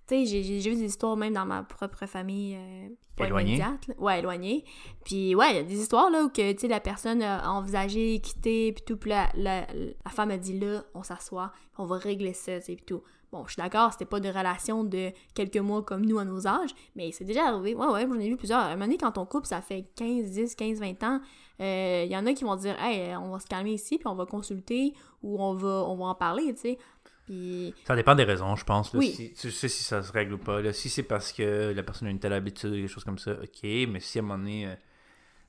Tu 0.07 0.25
sais, 0.25 0.41
j'ai- 0.41 0.69
vu 0.69 0.75
des 0.77 0.86
histoires 0.86 1.17
même 1.17 1.34
dans 1.34 1.46
ma 1.46 1.63
propre 1.63 2.05
famille. 2.05 2.55
Euh, 2.55 2.88
Éloignée? 3.25 3.62
Ouais, 3.98 4.19
éloignée. 4.19 4.63
Puis, 5.03 5.36
ouais, 5.36 5.50
il 5.51 5.55
y 5.57 5.60
a 5.60 5.63
des 5.63 5.81
histoires, 5.81 6.10
là, 6.10 6.24
où 6.24 6.29
que, 6.29 6.53
tu 6.53 6.60
sais, 6.60 6.67
la 6.69 6.79
personne 6.79 7.22
a 7.22 7.51
envisagé 7.51 8.19
quitter, 8.22 8.72
puis 8.72 8.84
tout, 8.86 8.96
puis 8.96 9.10
la, 9.10 9.27
la, 9.36 9.62
la 9.74 10.12
femme 10.12 10.31
a 10.31 10.38
dit, 10.38 10.57
là, 10.57 10.84
on 10.93 11.03
s'assoit, 11.03 11.51
on 11.77 11.86
va 11.88 11.98
régler 11.98 12.31
ça, 12.31 12.57
tu 12.60 12.67
sais, 12.67 12.75
puis 12.75 12.86
tout. 12.86 13.01
Bon, 13.31 13.43
je 13.46 13.53
suis 13.53 13.62
d'accord, 13.62 13.91
c'était 13.91 14.05
pas 14.05 14.19
de 14.22 14.29
relation 14.29 14.84
de 14.86 15.12
quelques 15.34 15.57
mois 15.57 15.84
comme 15.84 16.05
nous 16.05 16.17
à 16.17 16.24
nos 16.24 16.48
âges, 16.48 16.69
mais 16.96 17.12
c'est 17.12 17.25
déjà 17.25 17.48
arrivé. 17.48 17.75
Ouais, 17.75 17.88
ouais, 17.88 18.07
j'en 18.07 18.19
ai 18.19 18.29
vu 18.29 18.38
plusieurs. 18.38 18.60
À 18.60 18.65
un 18.67 18.69
moment 18.75 18.86
donné, 18.86 18.98
quand 18.98 19.17
on 19.17 19.25
couple, 19.25 19.48
ça 19.48 19.62
fait 19.62 19.86
15, 19.98 20.31
10, 20.31 20.55
15, 20.55 20.79
20 20.79 21.03
ans, 21.03 21.19
euh, 21.60 22.03
il 22.05 22.12
y 22.12 22.15
en 22.15 22.25
a 22.25 22.34
qui 22.34 22.46
vont 22.46 22.55
dire, 22.55 22.75
hey, 22.81 23.15
on 23.17 23.29
va 23.31 23.39
se 23.39 23.48
calmer 23.48 23.74
ici, 23.74 23.98
puis 23.98 24.07
on 24.07 24.15
va 24.15 24.25
consulter, 24.25 24.93
ou 25.24 25.41
on 25.43 25.53
va, 25.55 25.84
on 25.88 25.98
va 25.98 26.05
en 26.05 26.15
parler, 26.15 26.53
tu 26.53 26.62
sais. 26.62 26.77
Puis, 27.25 27.74
Ça 27.86 27.98
dépend 27.98 28.15
des 28.15 28.24
raisons, 28.24 28.55
je 28.55 28.63
pense. 28.63 28.93
là. 28.93 29.00
Oui. 29.00 29.12
Si, 29.12 29.34
tu 29.34 29.51
sais 29.51 29.67
si 29.67 29.84
ça 29.84 30.01
se 30.01 30.13
règle 30.13 30.36
ou 30.36 30.38
pas. 30.38 30.62
là. 30.62 30.72
Si 30.72 30.88
c'est 30.88 31.03
parce 31.03 31.34
que 31.34 31.74
la 31.75 31.84
personne 31.84 32.07
a 32.07 32.12
une 32.12 32.19
telle 32.19 32.31
habitude, 32.31 32.72
des 32.72 32.88
choses 32.88 33.03
comme 33.03 33.17
ça, 33.19 33.34
ok. 33.34 33.63
Mais 33.89 34.00
si 34.00 34.19
à 34.19 34.22
un 34.22 34.25
moment 34.25 34.38
donné, 34.39 34.67
euh, 34.67 34.75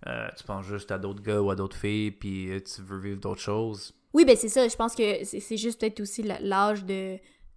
euh, 0.08 0.28
tu 0.36 0.42
penses 0.42 0.66
juste 0.66 0.90
à 0.90 0.98
d'autres 0.98 1.22
gars 1.22 1.40
ou 1.40 1.50
à 1.52 1.54
d'autres 1.54 1.76
filles, 1.76 2.10
puis 2.10 2.50
euh, 2.50 2.60
tu 2.60 2.82
veux 2.82 2.98
vivre 2.98 3.20
d'autres 3.20 3.40
choses, 3.40 3.94
Oui, 4.12 4.24
ben 4.24 4.34
c'est 4.36 4.48
ça. 4.48 4.66
Je 4.66 4.74
pense 4.74 4.96
que 4.96 5.22
c'est 5.24 5.56
juste 5.56 5.78
peut-être 5.80 6.00
aussi 6.00 6.24
l'âge 6.24 6.84
de, 6.84 7.16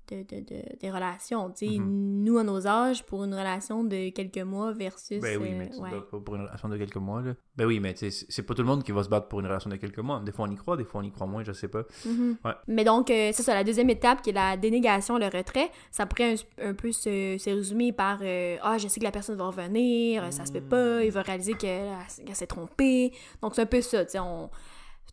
de, 0.10 0.24
de- 0.24 0.42
de- 0.42 0.78
des 0.80 0.92
relations. 0.92 1.50
Tu 1.52 1.68
sais, 1.68 1.78
Mhm. 1.80 2.24
nous, 2.24 2.38
à 2.38 2.44
nos 2.44 2.68
âges, 2.68 3.04
pour 3.04 3.24
une 3.24 3.34
relation 3.34 3.84
de 3.84 4.10
quelques 4.10 4.38
mois 4.40 4.72
versus... 4.74 5.20
Ben 5.22 5.40
oui, 5.42 5.50
euh, 5.52 5.56
mais 5.58 5.70
tu 5.70 5.80
ouais. 5.80 5.90
dois 5.92 6.24
pour 6.24 6.36
une 6.36 6.42
relation 6.44 6.70
de 6.70 6.78
quelques 6.78 6.96
mois, 6.98 7.22
là. 7.22 7.34
Ben 7.56 7.66
oui, 7.66 7.80
mais 7.80 7.96
c'est 7.98 8.44
pas 8.44 8.54
tout 8.54 8.62
le 8.62 8.68
monde 8.68 8.84
qui 8.84 8.92
va 8.92 9.04
se 9.04 9.10
battre 9.10 9.28
pour 9.28 9.40
une 9.40 9.46
relation 9.48 9.70
de 9.70 9.76
quelques 9.78 10.00
mois. 10.00 10.20
Des 10.26 10.32
fois, 10.32 10.46
on 10.50 10.52
y 10.52 10.56
croit, 10.56 10.76
des 10.78 10.84
fois, 10.84 11.02
on 11.02 11.04
y 11.04 11.12
croit 11.12 11.28
moins, 11.28 11.44
je 11.44 11.52
sais 11.54 11.68
pas. 11.68 11.84
Mhm. 12.06 12.38
Ouais. 12.44 12.52
Mais 12.68 12.84
donc, 12.84 13.10
euh, 13.10 13.32
c'est 13.34 13.44
ça, 13.44 13.54
la 13.54 13.64
deuxième 13.64 13.90
étape, 13.90 14.22
qui 14.22 14.32
est 14.32 14.34
la 14.34 14.58
dénégation, 14.58 15.18
le 15.18 15.26
retrait, 15.28 15.70
ça 15.92 16.06
pourrait 16.06 16.36
un, 16.60 16.70
un 16.70 16.74
peu 16.74 16.92
se, 16.92 17.38
se 17.38 17.50
résumer 17.50 17.92
par 17.94 18.20
euh, 18.22 18.58
Ah, 18.62 18.78
je 18.78 18.88
sais 18.88 19.00
que 19.00 19.06
la 19.06 19.12
personne 19.12 19.38
va 19.38 19.48
revenir, 19.48 20.32
ça 20.34 20.46
se 20.46 20.52
fait 20.52 20.62
pas, 20.62 21.04
il 21.04 21.12
va 21.12 21.22
réaliser 21.22 21.54
qu'elle 21.54 21.86
s'est 22.34 22.48
trompée. 22.48 23.12
Donc, 23.42 23.56
c'est 23.56 23.62
un 23.62 23.66
peu 23.66 23.82
ça, 23.82 24.04
tu 24.06 24.12
sais, 24.12 24.20
on... 24.20 24.50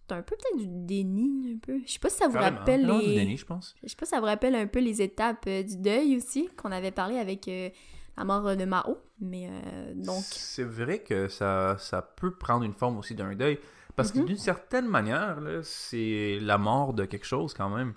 C'est 0.08 0.14
un 0.14 0.22
peu 0.22 0.36
peut-être 0.36 0.58
du 0.58 0.66
déni, 0.86 1.54
un 1.54 1.58
peu. 1.58 1.80
Je 1.86 1.92
sais 1.92 1.98
pas 1.98 2.08
si 2.08 2.16
ça 2.16 2.28
vous 2.28 2.34
Carrément. 2.34 2.58
rappelle 2.58 2.86
Non, 2.86 2.98
les... 2.98 3.06
du 3.08 3.14
déni, 3.14 3.36
je 3.36 3.44
pense. 3.44 3.74
Je 3.82 3.88
sais 3.88 3.96
pas 3.96 4.06
si 4.06 4.10
ça 4.10 4.20
vous 4.20 4.26
rappelle 4.26 4.54
un 4.54 4.66
peu 4.66 4.78
les 4.80 5.02
étapes 5.02 5.44
euh, 5.46 5.62
du 5.62 5.76
deuil 5.76 6.16
aussi, 6.16 6.48
qu'on 6.56 6.72
avait 6.72 6.90
parlé 6.92 7.18
avec 7.18 7.46
euh, 7.48 7.68
la 8.16 8.24
mort 8.24 8.56
de 8.56 8.64
Mao. 8.64 8.98
Mais 9.20 9.48
euh, 9.50 9.92
donc. 9.94 10.22
C'est 10.22 10.64
vrai 10.64 11.00
que 11.00 11.28
ça, 11.28 11.76
ça 11.78 12.00
peut 12.02 12.30
prendre 12.34 12.64
une 12.64 12.72
forme 12.72 12.96
aussi 12.98 13.14
d'un 13.14 13.34
deuil. 13.34 13.58
Parce 13.96 14.14
Mhm. 14.14 14.22
que 14.22 14.26
d'une 14.28 14.36
certaine 14.38 14.86
manière, 14.86 15.40
là, 15.40 15.60
c'est 15.62 16.38
la 16.40 16.56
mort 16.56 16.94
de 16.94 17.04
quelque 17.04 17.26
chose 17.26 17.52
quand 17.52 17.68
même. 17.68 17.94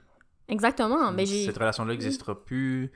Exactement. 0.49 1.11
Mais 1.11 1.25
j'ai. 1.25 1.45
Cette 1.45 1.57
relation-là 1.57 1.91
n'existera 1.93 2.43
plus. 2.43 2.91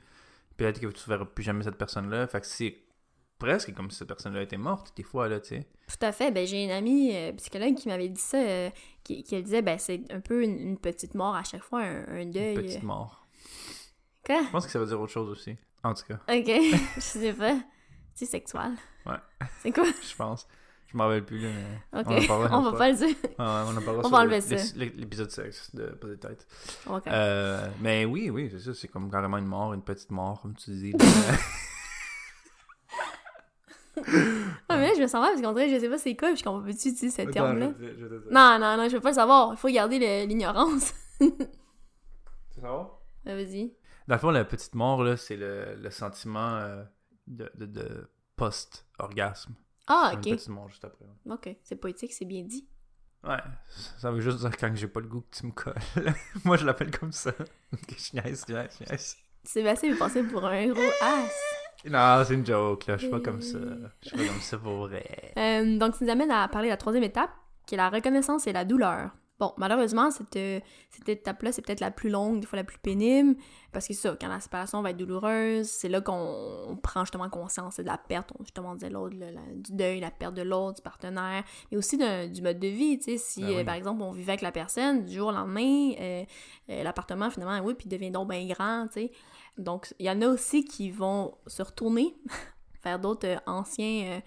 Peut-être 0.56 0.80
que 0.80 0.86
tu 0.88 1.08
verras 1.08 1.24
plus 1.24 1.44
jamais 1.44 1.62
cette 1.64 1.76
personne-là. 1.76 2.26
Fait 2.26 2.40
que 2.40 2.46
c'est 2.46 2.76
presque 3.38 3.72
comme 3.74 3.90
si 3.90 3.98
cette 3.98 4.08
personne-là 4.08 4.42
était 4.42 4.56
morte, 4.56 4.96
des 4.96 5.02
fois, 5.02 5.28
là, 5.28 5.38
tu 5.40 5.48
sais. 5.50 5.66
Tout 5.88 6.04
à 6.04 6.10
fait. 6.12 6.30
Ben, 6.32 6.46
j'ai 6.46 6.64
une 6.64 6.70
amie 6.70 7.14
euh, 7.14 7.32
psychologue 7.34 7.74
qui 7.74 7.88
m'avait 7.88 8.08
dit 8.08 8.20
ça, 8.20 8.38
euh, 8.38 8.70
qui, 9.06 9.22
qui 9.22 9.34
elle 9.36 9.44
disait, 9.44 9.62
ben, 9.62 9.78
c'est 9.78 10.00
un 10.10 10.20
peu 10.20 10.42
une, 10.42 10.58
une 10.58 10.78
petite 10.78 11.14
mort 11.14 11.34
à 11.36 11.44
chaque 11.44 11.62
fois, 11.62 11.82
un, 11.82 12.04
un 12.20 12.26
deuil. 12.26 12.54
Une 12.56 12.62
petite 12.62 12.82
mort. 12.82 13.24
Quoi? 14.24 14.42
Je 14.44 14.50
pense 14.50 14.66
que 14.66 14.72
ça 14.72 14.78
veut 14.80 14.86
dire 14.86 15.00
autre 15.00 15.12
chose 15.12 15.28
aussi. 15.30 15.56
En 15.84 15.94
tout 15.94 16.02
cas, 16.08 16.14
Ok. 16.28 16.46
je 16.96 17.00
sais 17.00 17.32
pas. 17.32 17.56
C'est 18.14 18.26
sexuel. 18.26 18.72
Ouais. 19.06 19.14
C'est 19.62 19.70
quoi? 19.72 19.84
je 20.10 20.16
pense. 20.16 20.48
Je 20.88 20.96
m'en 20.96 21.04
rappelle 21.04 21.24
plus, 21.24 21.38
là, 21.40 21.48
mais 21.92 22.00
Ok. 22.00 22.06
on 22.08 22.16
en 22.22 22.26
parlera 22.26 22.58
On 22.58 22.62
va 22.70 22.72
pas 22.78 22.90
le 22.90 22.96
dire. 22.96 23.16
On 23.38 23.42
en 23.44 23.82
parlera 23.82 24.02
On 24.06 24.08
va 24.08 24.24
le- 24.24 24.32
enlever 24.32 24.40
ça. 24.40 24.56
l'é- 24.76 24.92
l'épisode 24.96 25.30
sexe 25.30 25.74
de 25.74 25.86
Pas 25.86 26.06
de 26.08 26.14
tête. 26.14 26.46
Ok. 26.88 27.06
Euh, 27.08 27.68
mais 27.80 28.04
oui, 28.04 28.30
oui, 28.30 28.48
c'est 28.50 28.60
ça. 28.60 28.72
C'est 28.74 28.88
comme 28.88 29.10
carrément 29.10 29.36
une 29.38 29.46
mort, 29.46 29.74
une 29.74 29.82
petite 29.82 30.10
mort, 30.10 30.40
comme 30.42 30.54
tu 30.54 30.70
dis. 30.70 30.92
Ah, 34.68 34.76
mais 34.76 34.88
là, 34.88 34.92
je 34.96 35.00
me 35.02 35.06
sens 35.06 35.20
mal 35.22 35.30
parce 35.32 35.42
qu'on 35.42 35.52
dirait, 35.52 35.68
je 35.70 35.78
sais 35.80 35.88
pas 35.88 35.98
c'est 35.98 36.16
quoi, 36.16 36.28
puis 36.28 36.38
je 36.38 36.44
comprends 36.44 36.60
pas 36.62 36.66
tu 36.72 36.88
utiliser 36.88 37.10
ce 37.10 37.22
terme-là? 37.30 37.68
dire. 37.68 37.94
Non, 38.30 38.58
non, 38.60 38.76
non, 38.76 38.88
je 38.88 38.94
veux 38.96 39.00
pas 39.00 39.10
le 39.10 39.14
savoir. 39.14 39.52
Il 39.52 39.56
faut 39.56 39.68
garder 39.68 40.26
l'ignorance. 40.26 40.92
Tu 41.18 41.26
veux 42.56 42.62
savoir? 42.62 42.98
Vas-y. 43.24 43.72
Dans 44.08 44.14
le 44.14 44.20
fond, 44.20 44.30
la 44.30 44.44
petite 44.44 44.74
mort, 44.74 45.02
là, 45.02 45.16
c'est 45.16 45.36
le, 45.36 45.74
le 45.76 45.90
sentiment 45.90 46.56
euh, 46.56 46.84
de, 47.26 47.50
de, 47.54 47.66
de 47.66 48.10
post-orgasme. 48.36 49.54
Ah, 49.88 50.10
Une 50.12 50.18
ok. 50.18 50.24
petite 50.24 50.48
mort 50.48 50.68
juste 50.68 50.84
après. 50.84 51.04
Ok. 51.30 51.56
C'est 51.62 51.76
poétique, 51.76 52.12
c'est 52.12 52.24
bien 52.24 52.42
dit. 52.44 52.68
Ouais, 53.24 53.38
ça 53.98 54.10
veut 54.12 54.20
juste 54.20 54.38
dire 54.38 54.56
quand 54.56 54.70
j'ai 54.74 54.86
pas 54.88 55.00
le 55.00 55.08
goût 55.08 55.22
que 55.22 55.36
tu 55.36 55.46
me 55.46 55.52
colles. 55.52 55.74
Moi, 56.44 56.56
je 56.56 56.64
l'appelle 56.64 56.96
comme 56.96 57.12
ça. 57.12 57.32
Je 57.88 58.12
niaise, 58.20 58.44
je 58.46 58.52
niaise, 58.52 58.76
je 58.80 58.84
niaise. 58.84 59.16
Sébastien 59.42 59.92
est 59.92 59.98
passé 59.98 60.22
pour 60.22 60.44
un 60.44 60.68
gros 60.68 60.80
as. 61.02 61.28
Non, 61.90 62.22
c'est 62.26 62.34
une 62.34 62.44
joke, 62.46 62.86
là. 62.86 62.96
Je 62.96 63.02
suis 63.02 63.10
pas 63.10 63.20
comme 63.20 63.40
ça. 63.42 63.58
Je 64.02 64.08
suis 64.08 64.16
pas 64.16 64.24
comme 64.24 64.40
ça 64.40 64.58
pour 64.58 64.86
vrai. 64.88 65.32
Euh, 65.36 65.78
donc, 65.78 65.94
ça 65.94 66.04
nous 66.04 66.10
amène 66.10 66.30
à 66.30 66.48
parler 66.48 66.68
de 66.68 66.72
la 66.72 66.76
troisième 66.76 67.04
étape, 67.04 67.30
qui 67.66 67.74
est 67.74 67.78
la 67.78 67.90
reconnaissance 67.90 68.46
et 68.46 68.52
la 68.52 68.64
douleur. 68.64 69.10
Bon, 69.38 69.52
malheureusement, 69.58 70.10
cette, 70.10 70.34
euh, 70.36 70.60
cette 70.88 71.08
étape-là, 71.10 71.52
c'est 71.52 71.60
peut-être 71.60 71.80
la 71.80 71.90
plus 71.90 72.08
longue, 72.08 72.40
des 72.40 72.46
fois 72.46 72.56
la 72.56 72.64
plus 72.64 72.78
pénible, 72.78 73.36
parce 73.70 73.86
que 73.86 73.92
ça, 73.92 74.16
quand 74.18 74.28
la 74.28 74.40
séparation 74.40 74.80
va 74.80 74.92
être 74.92 74.96
douloureuse, 74.96 75.66
c'est 75.66 75.90
là 75.90 76.00
qu'on 76.00 76.64
on 76.68 76.76
prend 76.76 77.04
justement 77.04 77.28
conscience 77.28 77.76
de 77.76 77.82
la 77.82 77.98
perte, 77.98 78.32
on 78.40 78.44
justement 78.44 78.74
disait 78.74 78.88
l'autre, 78.88 79.14
du 79.56 79.72
deuil, 79.72 80.00
la 80.00 80.10
perte 80.10 80.32
de 80.32 80.40
l'autre, 80.40 80.76
du 80.76 80.82
partenaire, 80.82 81.44
mais 81.70 81.76
aussi 81.76 81.98
du 81.98 82.40
mode 82.40 82.58
de 82.58 82.68
vie, 82.68 82.98
tu 82.98 83.04
sais, 83.04 83.18
si 83.18 83.44
oui. 83.44 83.56
euh, 83.58 83.64
par 83.64 83.74
exemple 83.74 84.00
on 84.00 84.10
vivait 84.10 84.32
avec 84.32 84.40
la 84.40 84.52
personne, 84.52 85.04
du 85.04 85.16
jour 85.16 85.28
au 85.28 85.32
lendemain, 85.32 85.90
euh, 86.00 86.24
euh, 86.70 86.82
l'appartement 86.82 87.28
finalement, 87.28 87.60
oui, 87.62 87.74
puis 87.74 87.90
devient 87.90 88.10
donc 88.10 88.30
bien 88.30 88.46
grand, 88.46 88.86
tu 88.86 88.94
sais. 88.94 89.12
Donc, 89.58 89.94
il 89.98 90.06
y 90.06 90.10
en 90.10 90.20
a 90.22 90.28
aussi 90.28 90.64
qui 90.64 90.90
vont 90.90 91.34
se 91.46 91.62
retourner 91.62 92.14
vers 92.84 92.98
d'autres 92.98 93.26
euh, 93.28 93.36
anciens 93.46 94.04
euh, 94.16 94.20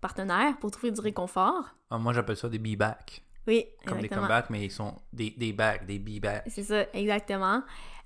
partenaires 0.00 0.56
pour 0.58 0.70
trouver 0.70 0.90
du 0.92 1.00
réconfort. 1.00 1.64
Ah, 1.90 1.98
moi, 1.98 2.12
j'appelle 2.12 2.36
ça 2.36 2.48
des 2.48 2.58
be-back. 2.58 3.22
Oui, 3.46 3.64
Comme 3.86 4.00
des 4.00 4.08
comebacks, 4.10 4.50
mais 4.50 4.66
ils 4.66 4.70
sont 4.70 4.94
des, 5.12 5.30
des 5.30 5.54
back, 5.54 5.86
des 5.86 5.98
be-back. 5.98 6.44
C'est 6.48 6.64
ça, 6.64 6.84
exactement. 6.92 7.62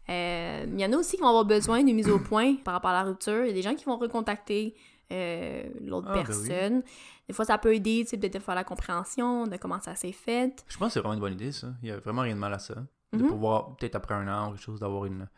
Euh, 0.09 0.64
Il 0.68 0.81
y 0.81 0.85
en 0.87 0.92
a 0.92 0.96
aussi 0.96 1.16
qui 1.16 1.22
vont 1.22 1.29
avoir 1.29 1.44
besoin 1.44 1.83
d'une 1.83 1.96
mise 1.96 2.09
au 2.09 2.20
point 2.20 2.55
par 2.64 2.75
rapport 2.75 2.90
à 2.90 2.94
la 2.94 3.03
rupture. 3.03 3.42
Il 3.42 3.48
y 3.48 3.51
a 3.51 3.55
des 3.55 3.62
gens 3.62 3.75
qui 3.75 3.85
vont 3.85 3.96
recontacter 3.96 4.77
euh, 5.11 5.64
l'autre 5.81 6.07
Ah, 6.11 6.14
ben 6.14 6.20
oui. 6.20 6.27
personne. 6.27 6.83
Des 7.29 7.35
fois, 7.35 7.44
ça 7.44 7.59
peut 7.59 7.75
aider, 7.75 8.03
tu 8.05 8.11
sais, 8.11 8.18
peut-être 8.18 8.35
de 8.35 8.38
faire 8.38 8.55
la 8.55 8.62
compréhension 8.64 9.46
de 9.48 9.57
comment 9.57 9.81
ça 9.81 9.96
s'est 9.96 10.12
fait. 10.12 10.64
Je 10.68 10.77
pense 10.79 10.88
que 10.88 10.92
c'est 10.94 11.01
vraiment 11.01 11.14
une 11.14 11.20
bonne 11.20 11.33
idée, 11.35 11.51
ça. 11.51 11.68
Il 11.83 11.88
y 11.88 11.92
a 11.92 11.98
vraiment 11.98 12.22
rien 12.22 12.35
de 12.35 12.40
mal 12.40 12.55
à 12.55 12.59
ça. 12.61 12.75
De 13.12 13.18
Mhm. 13.22 13.29
pouvoir, 13.29 13.77
peut-être 13.77 13.94
après 13.96 14.14
un 14.14 14.27
an 14.29 14.48
ou 14.48 14.53
quelque 14.53 14.62
chose, 14.64 14.81
d'avoir 14.81 15.05
une 15.05 15.29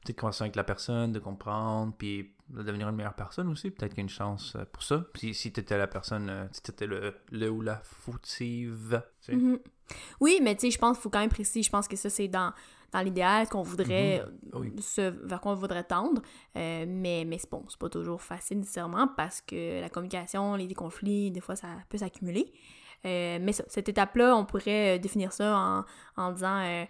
petite 0.00 0.18
conversation 0.18 0.44
avec 0.44 0.56
la 0.56 0.64
personne, 0.64 1.12
de 1.12 1.20
comprendre, 1.20 1.92
puis 1.96 2.32
de 2.48 2.62
devenir 2.64 2.88
une 2.88 2.96
meilleure 2.96 3.14
personne 3.14 3.48
aussi. 3.48 3.70
Peut-être 3.70 3.90
qu'il 3.92 3.98
y 3.98 4.02
a 4.02 4.02
une 4.02 4.08
chance 4.08 4.54
euh, 4.56 4.64
pour 4.72 4.82
ça. 4.82 5.04
Puis 5.14 5.32
si 5.32 5.52
t'étais 5.52 5.78
la 5.78 5.86
personne, 5.86 6.28
euh, 6.28 6.46
si 6.50 6.62
t'étais 6.62 6.86
le, 6.86 7.14
le 7.30 7.48
ou 7.48 7.60
la 7.62 7.76
fautive, 7.76 9.02
tu 9.20 9.26
sais. 9.26 9.36
Mhm. 9.36 9.58
Oui, 10.20 10.40
mais 10.42 10.54
tu 10.54 10.62
sais, 10.62 10.70
je 10.70 10.78
pense 10.78 10.96
qu'il 10.96 11.02
faut 11.02 11.10
quand 11.10 11.20
même 11.20 11.28
préciser, 11.30 11.62
je 11.62 11.70
pense 11.70 11.86
que 11.86 11.96
ça, 11.96 12.08
c'est 12.10 12.28
dans, 12.28 12.52
dans 12.92 13.00
l'idéal 13.00 13.48
qu'on 13.48 13.62
voudrait, 13.62 14.20
Ah 14.52 14.58
Oui. 14.58 14.72
ce 14.80 15.02
vers 15.26 15.40
quoi 15.40 15.52
on 15.52 15.56
voudrait 15.56 15.84
tendre. 15.84 16.22
Euh, 16.56 16.84
mais 16.88 17.24
mais 17.26 17.38
bon, 17.50 17.64
c'est 17.68 17.78
pas 17.78 17.88
toujours 17.88 18.22
facile 18.22 18.58
nécessairement 18.58 19.06
parce 19.08 19.40
que 19.40 19.80
la 19.80 19.88
communication, 19.90 20.54
les 20.56 20.72
conflits, 20.74 21.30
des 21.30 21.40
fois, 21.40 21.56
ça 21.56 21.68
peut 21.88 21.98
s'accumuler. 21.98 22.52
Euh, 23.04 23.38
mais 23.40 23.52
ça, 23.52 23.64
cette 23.66 23.88
étape-là, 23.88 24.36
on 24.36 24.44
pourrait 24.44 24.96
euh, 24.96 24.98
définir 25.00 25.32
ça 25.32 25.56
en, 25.58 25.84
en 26.22 26.32
disant 26.32 26.60
euh, 26.62 26.84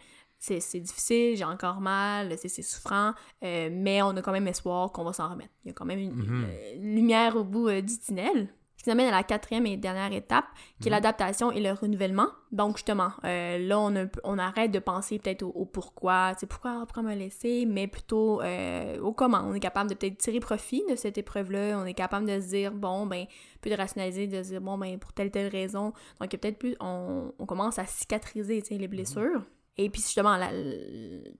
c'est 0.60 0.80
difficile, 0.80 1.36
j'ai 1.36 1.44
encore 1.44 1.80
mal, 1.80 2.36
c'est 2.36 2.48
souffrant, 2.62 3.12
euh, 3.44 3.68
mais 3.72 4.02
on 4.02 4.10
a 4.16 4.22
quand 4.22 4.32
même 4.32 4.48
espoir 4.48 4.90
qu'on 4.90 5.04
va 5.04 5.12
s'en 5.12 5.28
remettre. 5.30 5.52
Il 5.64 5.68
y 5.68 5.70
a 5.70 5.74
quand 5.74 5.84
même 5.84 6.00
une, 6.00 6.12
Mhm. 6.14 6.44
euh, 6.46 6.74
une 6.76 6.94
lumière 6.96 7.36
au 7.36 7.44
bout 7.44 7.68
euh, 7.68 7.80
du 7.80 7.98
tunnel. 7.98 8.48
Ce 8.76 8.84
qui 8.84 8.88
nous 8.90 8.94
amène 8.94 9.14
à 9.14 9.16
la 9.18 9.22
quatrième 9.22 9.64
et 9.66 9.76
dernière 9.76 10.12
étape, 10.12 10.46
qui 10.80 10.88
est 10.88 10.90
Mhm. 10.90 10.96
l'adaptation 10.96 11.52
et 11.52 11.60
le 11.60 11.70
renouvellement. 11.70 12.26
Donc, 12.50 12.78
justement, 12.78 13.10
euh, 13.24 13.56
là, 13.58 13.78
on, 13.78 13.94
a- 13.94 14.06
on 14.24 14.36
arrête 14.38 14.72
de 14.72 14.80
penser 14.80 15.20
peut-être 15.20 15.44
au, 15.44 15.50
au 15.50 15.64
pourquoi, 15.64 16.34
tu 16.36 16.48
pourquoi, 16.48 16.80
pourquoi 16.86 17.04
me 17.04 17.14
laisser, 17.14 17.64
mais 17.64 17.86
plutôt 17.86 18.42
euh, 18.42 18.98
au 19.00 19.12
comment. 19.12 19.42
On 19.46 19.54
est 19.54 19.60
capable 19.60 19.90
de 19.90 19.94
peut-être 19.94 20.18
tirer 20.18 20.40
profit 20.40 20.82
de 20.90 20.96
cette 20.96 21.16
épreuve-là. 21.16 21.78
On 21.80 21.84
est 21.84 21.94
capable 21.94 22.26
de 22.26 22.40
se 22.40 22.48
dire, 22.48 22.72
bon, 22.72 23.06
ben, 23.06 23.26
plus 23.60 23.70
de 23.70 23.76
rationaliser, 23.76 24.26
de 24.26 24.42
se 24.42 24.48
dire, 24.48 24.60
bon, 24.60 24.76
ben, 24.76 24.98
pour 24.98 25.12
telle, 25.12 25.30
telle 25.30 25.46
raison. 25.52 25.92
Donc, 26.20 26.30
peut-être 26.30 26.58
plus, 26.58 26.74
on, 26.80 27.32
on 27.38 27.46
commence 27.46 27.78
à 27.78 27.86
cicatriser, 27.86 28.64
les 28.70 28.88
blessures. 28.88 29.44
Et 29.78 29.88
puis, 29.88 30.02
justement, 30.02 30.36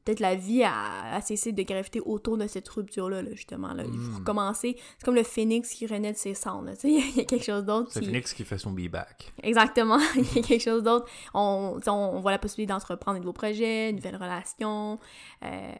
peut-être 0.05 0.21
la 0.21 0.35
vie 0.35 0.63
a, 0.65 1.15
a 1.15 1.21
cessé 1.21 1.53
de 1.53 1.63
graviter 1.65 2.01
autour 2.01 2.39
de 2.39 2.47
cette 2.47 2.67
rupture-là, 2.69 3.21
là, 3.21 3.31
justement. 3.35 3.75
Là. 3.75 3.85
Il 3.87 3.93
faut 3.99 4.13
Mm. 4.13 4.17
recommencer. 4.21 4.77
C'est 4.99 5.05
comme 5.05 5.15
le 5.15 5.23
phénix 5.23 5.69
qui 5.71 5.87
renaît 5.87 6.13
de 6.13 6.17
ses 6.17 6.33
cendres. 6.33 6.71
Il 6.85 7.17
y 7.17 7.21
a 7.21 7.25
quelque 7.25 7.45
chose 7.45 7.65
d'autre 7.65 7.91
C'est 7.93 8.01
qui... 8.01 8.07
Phoenix 8.07 8.33
qui 8.33 8.45
fait 8.45 8.57
son 8.57 8.73
be-back. 8.73 9.33
Exactement. 9.43 9.99
Il 10.17 10.37
y 10.37 10.39
a 10.39 10.43
quelque 10.49 10.63
chose 10.63 10.83
d'autre. 10.83 11.07
On, 11.35 11.79
on, 11.87 11.91
on 11.93 12.21
voit 12.21 12.31
la 12.31 12.39
possibilité 12.39 12.73
d'entreprendre 12.73 13.19
de 13.19 13.23
nouveaux 13.23 13.35
projets, 13.35 13.91
une 13.91 13.97
nouvelle 13.97 14.17
relation. 14.17 14.99
Euh, 15.45 15.73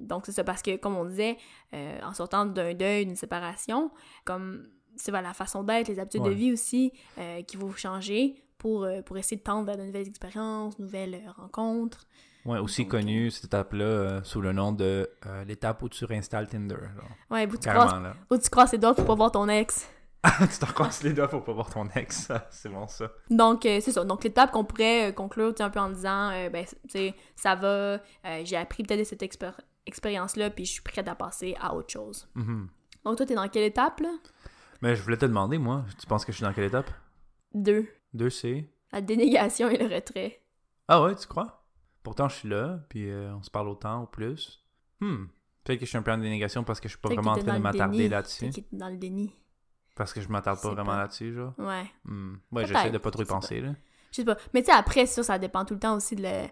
donc, 0.00 0.24
c'est 0.26 0.32
ça, 0.32 0.44
parce 0.44 0.62
que, 0.62 0.76
comme 0.76 0.96
on 0.96 1.04
disait, 1.04 1.36
euh, 1.74 1.98
en 2.02 2.14
sortant 2.14 2.46
d'un 2.46 2.72
deuil, 2.72 3.04
d'une 3.04 3.16
séparation, 3.16 3.90
comme 4.24 4.66
c'est 4.96 5.12
la 5.12 5.34
façon 5.34 5.62
d'être, 5.62 5.88
les 5.88 5.98
habitudes 5.98 6.22
de 6.22 6.30
vie 6.30 6.52
aussi, 6.52 6.90
euh, 7.18 7.42
qui 7.42 7.58
vont 7.58 7.70
changer 7.72 8.42
pour, 8.58 8.84
euh, 8.84 9.02
pour 9.02 9.16
essayer 9.18 9.36
de 9.36 9.42
tendre 9.42 9.66
vers 9.66 9.76
de 9.76 9.82
nouvelles 9.82 10.08
expériences, 10.08 10.78
nouvelles 10.78 11.14
euh, 11.14 11.30
rencontres. 11.36 12.06
Ouais, 12.44 12.58
aussi 12.58 12.82
Donc, 12.82 12.92
connu 12.92 13.30
cette 13.30 13.46
étape-là 13.46 13.84
euh, 13.84 14.20
sous 14.22 14.40
le 14.40 14.52
nom 14.52 14.70
de 14.72 15.10
euh, 15.26 15.44
l'étape 15.44 15.82
où 15.82 15.88
tu 15.88 16.04
réinstalles 16.04 16.48
Tinder. 16.48 16.76
genre. 16.94 17.08
Ouais, 17.30 17.46
où 17.46 17.56
tu, 17.56 17.68
là. 17.68 18.14
où 18.30 18.38
tu 18.38 18.48
crosses 18.50 18.72
les 18.72 18.78
doigts 18.78 18.94
pour 18.94 19.04
pas 19.04 19.14
voir 19.16 19.32
ton 19.32 19.48
ex. 19.48 19.88
tu 20.38 20.58
t'en 20.58 20.66
crosses 20.66 21.02
les 21.02 21.12
doigts 21.12 21.28
pour 21.28 21.42
pas 21.44 21.52
voir 21.52 21.70
ton 21.70 21.88
ex. 21.96 22.28
c'est 22.50 22.68
bon, 22.68 22.86
ça. 22.88 23.10
Donc, 23.30 23.66
euh, 23.66 23.80
c'est 23.80 23.92
ça. 23.92 24.04
Donc, 24.04 24.22
l'étape 24.24 24.50
qu'on 24.52 24.64
pourrait 24.64 25.10
euh, 25.10 25.12
conclure 25.12 25.52
un 25.58 25.70
peu 25.70 25.80
en 25.80 25.90
disant, 25.90 26.30
euh, 26.30 26.48
ben, 26.48 26.64
tu 26.64 26.74
sais, 26.88 27.14
ça 27.34 27.54
va, 27.56 27.66
euh, 27.68 27.98
j'ai 28.44 28.56
appris 28.56 28.82
peut-être 28.84 29.00
de 29.00 29.04
cette 29.04 29.22
expér- 29.22 29.58
expérience-là, 29.86 30.50
puis 30.50 30.64
je 30.64 30.72
suis 30.72 30.82
prête 30.82 31.08
à 31.08 31.14
passer 31.14 31.56
à 31.60 31.74
autre 31.74 31.92
chose. 31.92 32.28
Mhm. 32.34 32.68
Donc, 33.04 33.16
toi, 33.16 33.26
t'es 33.26 33.34
dans 33.34 33.48
quelle 33.48 33.64
étape, 33.64 34.00
là? 34.00 34.10
Mais 34.82 34.94
je 34.96 35.02
voulais 35.02 35.16
te 35.16 35.26
demander, 35.26 35.58
moi, 35.58 35.84
tu 35.98 36.06
penses 36.06 36.24
que 36.24 36.32
je 36.32 36.36
suis 36.36 36.44
dans 36.44 36.52
quelle 36.52 36.64
étape? 36.64 36.90
Deux. 37.54 37.88
Deux, 38.16 38.30
c'est. 38.30 38.68
La 38.92 39.00
dénégation 39.00 39.68
et 39.68 39.76
le 39.76 39.94
retrait. 39.94 40.40
Ah 40.88 41.02
ouais, 41.02 41.14
tu 41.14 41.26
crois? 41.26 41.66
Pourtant, 42.02 42.28
je 42.28 42.36
suis 42.36 42.48
là, 42.48 42.80
puis 42.88 43.10
euh, 43.10 43.34
on 43.34 43.42
se 43.42 43.50
parle 43.50 43.68
autant 43.68 44.02
ou 44.02 44.06
plus. 44.06 44.64
Hmm. 45.00 45.26
Peut-être 45.64 45.80
que 45.80 45.84
je 45.84 45.90
suis 45.90 45.98
un 45.98 46.02
peu 46.02 46.12
en 46.12 46.18
dénégation 46.18 46.64
parce 46.64 46.80
que 46.80 46.88
je 46.88 46.94
suis 46.94 47.00
pas 47.00 47.08
vraiment 47.08 47.32
en 47.32 47.38
train 47.38 47.54
de 47.58 47.62
m'attarder 47.62 48.08
là-dessus. 48.08 48.50
Dans 48.72 48.88
le 48.88 48.96
déni. 48.96 49.34
Parce 49.96 50.12
que 50.12 50.20
je 50.20 50.28
m'attarde 50.28 50.60
pas 50.62 50.70
vraiment 50.70 50.96
là-dessus, 50.96 51.34
genre. 51.34 51.52
Ouais. 51.58 51.84
Hmm. 52.04 52.36
Ouais, 52.52 52.66
j'essaie 52.66 52.90
de 52.90 52.98
pas 52.98 53.10
trop 53.10 53.22
y 53.22 53.26
pas. 53.26 53.34
penser, 53.34 53.60
là. 53.60 53.74
Je 54.12 54.16
sais 54.16 54.24
pas. 54.24 54.36
Mais 54.54 54.62
tu 54.62 54.66
sais, 54.66 54.72
après, 54.76 55.04
ça, 55.06 55.22
ça 55.22 55.38
dépend 55.38 55.64
tout 55.64 55.74
le 55.74 55.80
temps 55.80 55.96
aussi 55.96 56.16
de, 56.16 56.22
le- 56.22 56.48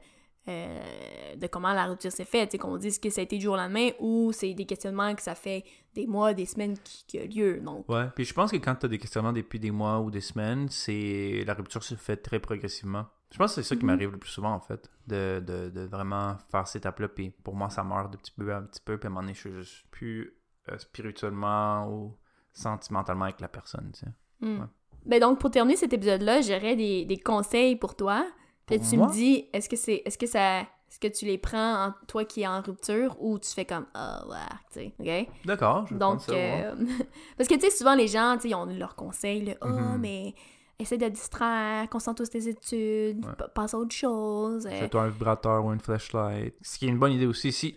euh, 0.49 1.37
de 1.37 1.47
comment 1.47 1.73
la 1.73 1.87
rupture 1.87 2.13
s'est 2.13 2.25
faite. 2.25 2.51
Tu 2.51 2.53
sais, 2.55 2.59
qu'on 2.59 2.77
dise 2.77 2.99
que 2.99 3.09
ça 3.11 3.21
a 3.21 3.25
été 3.25 3.37
du 3.39 3.45
jour 3.45 3.55
au 3.55 3.57
lendemain 3.57 3.91
ou 3.99 4.31
c'est 4.33 4.53
des 4.55 4.67
questionnements 4.67 5.15
que 5.15 5.23
ça 5.23 5.35
fait 5.35 5.65
des 5.95 6.07
mois, 6.07 6.35
des 6.35 6.45
semaines 6.47 6.77
qui, 6.85 7.05
qui 7.07 7.19
a 7.19 7.25
lieu. 7.27 7.61
Donc, 7.61 7.89
Ouais, 7.89 8.07
puis 8.15 8.25
je 8.25 8.35
pense 8.35 8.51
que 8.51 8.57
quand 8.57 8.75
tu 8.75 8.87
as 8.87 8.89
des 8.89 8.99
questionnements 8.99 9.33
depuis 9.33 9.59
des 9.59 9.71
mois 9.71 10.01
ou 10.01 10.11
des 10.11 10.21
semaines, 10.21 10.69
c'est 10.69 11.45
la 11.47 11.55
rupture 11.55 11.83
se 11.83 11.95
fait 11.95 12.17
très 12.17 12.41
progressivement. 12.41 13.07
Je 13.33 13.39
pense 13.39 13.55
que 13.57 13.63
c'est 13.63 13.69
ça 13.69 13.75
qui 13.75 13.85
Mhm. 13.85 13.91
m'arrive 13.93 14.11
le 14.13 14.19
plus 14.19 14.31
souvent, 14.31 14.53
en 14.53 14.61
fait, 14.61 14.89
de, 15.09 15.43
de, 15.45 15.71
de 15.71 15.81
vraiment 15.87 16.37
faire 16.53 16.69
cette 16.69 16.83
étape-là, 16.83 17.09
puis 17.09 17.31
pour 17.31 17.55
moi, 17.57 17.69
ça 17.71 17.83
meurt 17.83 18.13
de 18.13 18.17
petit 18.17 18.31
peu 18.33 18.53
à 18.55 18.61
petit 18.61 18.81
peu, 18.85 18.97
puis 18.99 19.07
à 19.07 19.11
un 19.11 19.11
moment 19.11 19.23
donné, 19.23 19.35
je 19.35 19.41
suis 19.41 19.53
juste 19.53 19.85
plus 19.91 20.35
euh, 20.71 20.79
spirituellement 20.79 21.89
ou 21.89 22.17
sentimentalement 22.53 23.25
avec 23.25 23.41
la 23.41 23.49
personne, 23.49 23.91
tu 23.93 24.01
sais. 24.01 24.13
hmm. 24.41 24.61
Ouais. 24.61 24.67
Ben 25.07 25.21
donc, 25.21 25.39
pour 25.41 25.51
terminer 25.51 25.77
cet 25.77 25.93
épisode-là, 25.93 26.41
j'aurais 26.41 26.77
des, 26.77 27.05
des 27.05 27.19
conseils 27.19 27.77
pour 27.77 27.95
toi. 27.97 28.25
Pour 28.67 28.89
tu 28.89 28.97
moi? 28.97 29.09
me 29.09 29.13
dis, 29.13 29.47
est-ce 29.53 29.69
que 29.69 29.77
c'est, 29.77 30.03
est-ce 30.05 30.17
que 30.19 30.27
ça, 30.27 30.61
est-ce 30.61 30.99
que 31.01 31.09
tu 31.09 31.25
les 31.27 31.39
prends 31.39 31.87
en 31.89 31.95
toi 32.07 32.25
qui 32.25 32.43
es 32.43 32.47
en 32.47 32.61
rupture 32.63 33.17
ou 33.23 33.39
tu 33.39 33.51
fais 33.51 33.65
comme, 33.65 33.87
ah 33.95 34.25
ouais, 34.29 34.37
tu 34.73 34.81
sais, 34.81 34.95
ok? 35.27 35.29
D'accord, 35.45 35.87
je 35.87 35.95
Donc, 35.97 36.21
ça, 36.21 36.33
euh, 36.33 36.75
parce 37.37 37.49
que 37.49 37.55
tu 37.55 37.61
sais, 37.61 37.71
souvent 37.71 37.95
les 37.95 38.09
gens, 38.09 38.35
tu 38.37 38.43
sais, 38.43 38.49
ils 38.51 38.55
ont 38.55 38.67
leurs 38.67 38.95
conseils, 38.97 39.57
oh, 39.63 39.67
mais 39.99 40.35
essaie 40.79 40.97
de 40.99 41.07
te 41.07 41.11
distraire, 41.11 41.89
concentre-toi 41.91 42.27
sur 42.27 42.33
tes 42.33 42.49
études, 42.49 43.25
Ouais. 43.25 43.33
passe 43.55 43.75
à 43.75 43.79
autre 43.79 43.95
chose. 43.95 44.67
euh, 44.67 44.71
Fais-toi 44.71 45.03
un 45.03 45.09
vibrateur 45.09 45.65
ou 45.65 45.73
une 45.73 45.81
flashlight. 45.81 46.55
Ce 46.63 46.79
qui 46.79 46.87
est 46.87 46.89
une 46.89 46.99
bonne 46.99 47.13
idée 47.13 47.27
aussi, 47.27 47.53
si, 47.53 47.77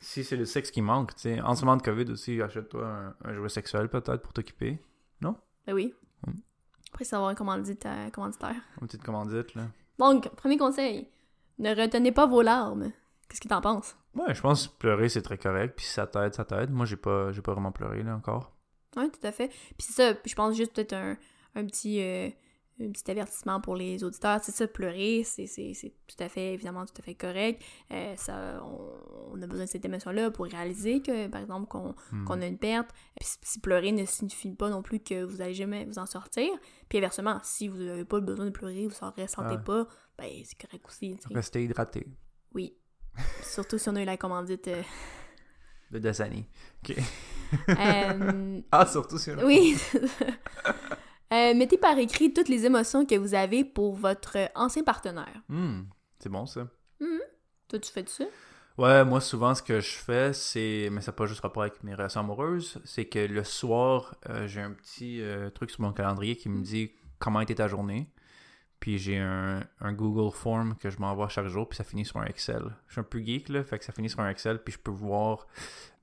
si 0.00 0.24
c'est 0.24 0.36
le 0.36 0.44
sexe 0.46 0.70
qui 0.70 0.82
manque, 0.82 1.14
tu 1.14 1.22
sais. 1.22 1.40
En 1.40 1.54
ce 1.54 1.64
moment 1.64 1.76
de 1.76 1.82
COVID 1.82 2.10
aussi, 2.10 2.40
achète-toi 2.42 2.84
un, 2.86 3.14
un 3.24 3.34
jouet 3.34 3.48
sexuel 3.48 3.88
peut-être 3.88 4.22
pour 4.22 4.32
t'occuper. 4.32 4.78
Ben 5.20 5.74
oui. 5.74 5.94
Mm. 6.26 6.32
Après 6.92 7.04
savoir 7.04 7.28
un 7.30 7.34
commandite, 7.36 7.86
euh, 7.86 8.10
commanditaire. 8.10 8.56
Une 8.80 8.88
petite 8.88 9.04
commandite, 9.04 9.54
là. 9.54 9.62
Donc, 9.98 10.28
premier 10.36 10.56
conseil, 10.56 11.08
ne 11.58 11.74
retenez 11.74 12.12
pas 12.12 12.26
vos 12.26 12.42
larmes. 12.42 12.92
Qu'est-ce 13.28 13.40
que 13.40 13.48
t'en 13.48 13.60
penses? 13.60 13.96
Ouais, 14.14 14.34
je 14.34 14.40
pense 14.42 14.68
que 14.68 14.76
pleurer 14.76 15.08
c'est 15.08 15.22
très 15.22 15.38
correct, 15.38 15.74
puis 15.76 15.86
ça 15.86 16.06
t'aide, 16.06 16.34
ça 16.34 16.44
t'aide. 16.44 16.70
Moi 16.70 16.84
j'ai 16.84 16.96
pas 16.96 17.32
j'ai 17.32 17.40
pas 17.40 17.52
vraiment 17.52 17.72
pleuré 17.72 18.02
là 18.02 18.14
encore. 18.14 18.52
Oui, 18.96 19.10
tout 19.10 19.26
à 19.26 19.32
fait. 19.32 19.48
Puis 19.48 19.86
c'est 19.88 19.92
ça, 20.12 20.18
je 20.24 20.34
pense 20.34 20.54
juste 20.54 20.74
peut-être 20.74 20.92
un, 20.92 21.16
un 21.54 21.64
petit 21.64 22.02
euh, 22.02 22.28
un 22.80 22.90
petit 22.90 23.10
avertissement 23.10 23.60
pour 23.60 23.76
les 23.76 24.02
auditeurs. 24.02 24.40
C'est 24.42 24.52
ça, 24.52 24.66
pleurer, 24.66 25.22
c'est, 25.24 25.46
tout 26.08 26.16
à 26.18 26.28
fait, 26.28 26.54
évidemment, 26.54 26.84
tout 26.86 26.94
à 26.98 27.02
fait 27.02 27.14
correct. 27.14 27.62
Euh, 27.92 28.14
ça, 28.16 28.60
on, 28.64 29.34
on 29.38 29.42
a 29.42 29.46
besoin 29.46 29.66
de 29.66 29.70
cette 29.70 29.84
émotion-là 29.84 30.30
pour 30.30 30.46
réaliser 30.46 31.00
que, 31.02 31.28
par 31.28 31.40
exemple, 31.42 31.66
qu'on, 31.68 31.94
qu'on 32.26 32.40
a 32.42 32.46
une 32.46 32.58
perte. 32.58 32.90
Puis 33.20 33.28
si- 33.42 33.60
pleurer 33.60 33.92
ne 33.92 34.04
signifie 34.04 34.50
pas 34.54 34.68
non 34.70 34.82
plus 34.82 35.00
que 35.00 35.22
vous 35.22 35.40
allez 35.42 35.54
jamais 35.54 35.84
vous 35.84 35.98
en 35.98 36.06
sortir. 36.06 36.48
Puis 36.88 36.98
inversement, 36.98 37.38
si 37.44 37.68
vous 37.68 37.76
n'avez 37.78 38.04
pas 38.04 38.20
besoin 38.20 38.46
de 38.46 38.50
pleurer, 38.50 38.86
vous 38.88 38.94
ne 39.06 39.22
ressentez 39.22 39.58
pas, 39.58 39.86
ben 40.18 40.28
c'est 40.44 40.60
correct 40.60 40.84
aussi. 40.88 41.16
Rester 41.32 41.62
hydraté. 41.62 42.06
Oui. 42.54 42.74
Surtout 43.42 43.78
si 43.78 43.88
on 43.90 43.96
a 43.96 44.02
eu 44.02 44.06
la 44.06 44.16
commandite. 44.16 44.66
euh, 44.68 44.82
De 45.90 45.98
Dasani. 45.98 46.46
Ok. 46.82 46.96
euh, 47.68 48.60
Ah, 48.72 48.86
surtout 48.86 49.18
si 49.18 49.30
on 49.30 49.38
a- 49.38 49.44
Oui. 49.44 49.76
Euh, 51.32 51.54
mettez 51.54 51.78
par 51.78 51.98
écrit 51.98 52.32
toutes 52.32 52.48
les 52.48 52.66
émotions 52.66 53.06
que 53.06 53.14
vous 53.14 53.34
avez 53.34 53.64
pour 53.64 53.94
votre 53.94 54.36
ancien 54.54 54.84
partenaire. 54.84 55.42
Hmm, 55.48 55.82
c'est 56.18 56.28
bon 56.28 56.46
ça. 56.46 56.68
Toi, 57.72 57.78
tu 57.78 57.90
fais 57.90 58.04
ça? 58.06 58.24
Ouais, 58.76 59.02
moi 59.02 59.22
souvent 59.22 59.54
ce 59.54 59.62
que 59.62 59.80
je 59.80 59.92
fais, 59.92 60.34
c'est. 60.34 60.90
Mais 60.92 61.00
ça 61.00 61.10
n'a 61.10 61.16
pas 61.16 61.24
juste 61.24 61.40
rapport 61.40 61.62
avec 61.62 61.82
mes 61.82 61.94
relations 61.94 62.20
amoureuses, 62.20 62.80
c'est 62.84 63.06
que 63.06 63.18
le 63.18 63.44
soir, 63.44 64.14
euh, 64.28 64.46
j'ai 64.46 64.60
un 64.60 64.72
petit 64.72 65.22
euh, 65.22 65.48
truc 65.48 65.70
sur 65.70 65.80
mon 65.80 65.92
calendrier 65.92 66.36
qui 66.36 66.50
me 66.50 66.62
dit 66.62 66.92
comment 67.18 67.40
était 67.40 67.54
ta 67.54 67.66
journée. 67.68 68.10
Puis 68.78 68.98
j'ai 68.98 69.16
un, 69.16 69.62
un 69.80 69.92
Google 69.94 70.34
Form 70.36 70.76
que 70.76 70.90
je 70.90 70.98
m'envoie 70.98 71.28
chaque 71.28 71.46
jour, 71.46 71.66
puis 71.66 71.78
ça 71.78 71.84
finit 71.84 72.04
sur 72.04 72.18
un 72.18 72.24
Excel. 72.24 72.62
Je 72.88 72.92
suis 72.92 73.00
un 73.00 73.04
peu 73.04 73.20
geek, 73.20 73.48
là, 73.48 73.64
fait 73.64 73.78
que 73.78 73.86
ça 73.86 73.92
finit 73.92 74.10
sur 74.10 74.20
un 74.20 74.28
Excel, 74.28 74.62
puis 74.62 74.74
je 74.74 74.78
peux 74.78 74.90
voir, 74.90 75.46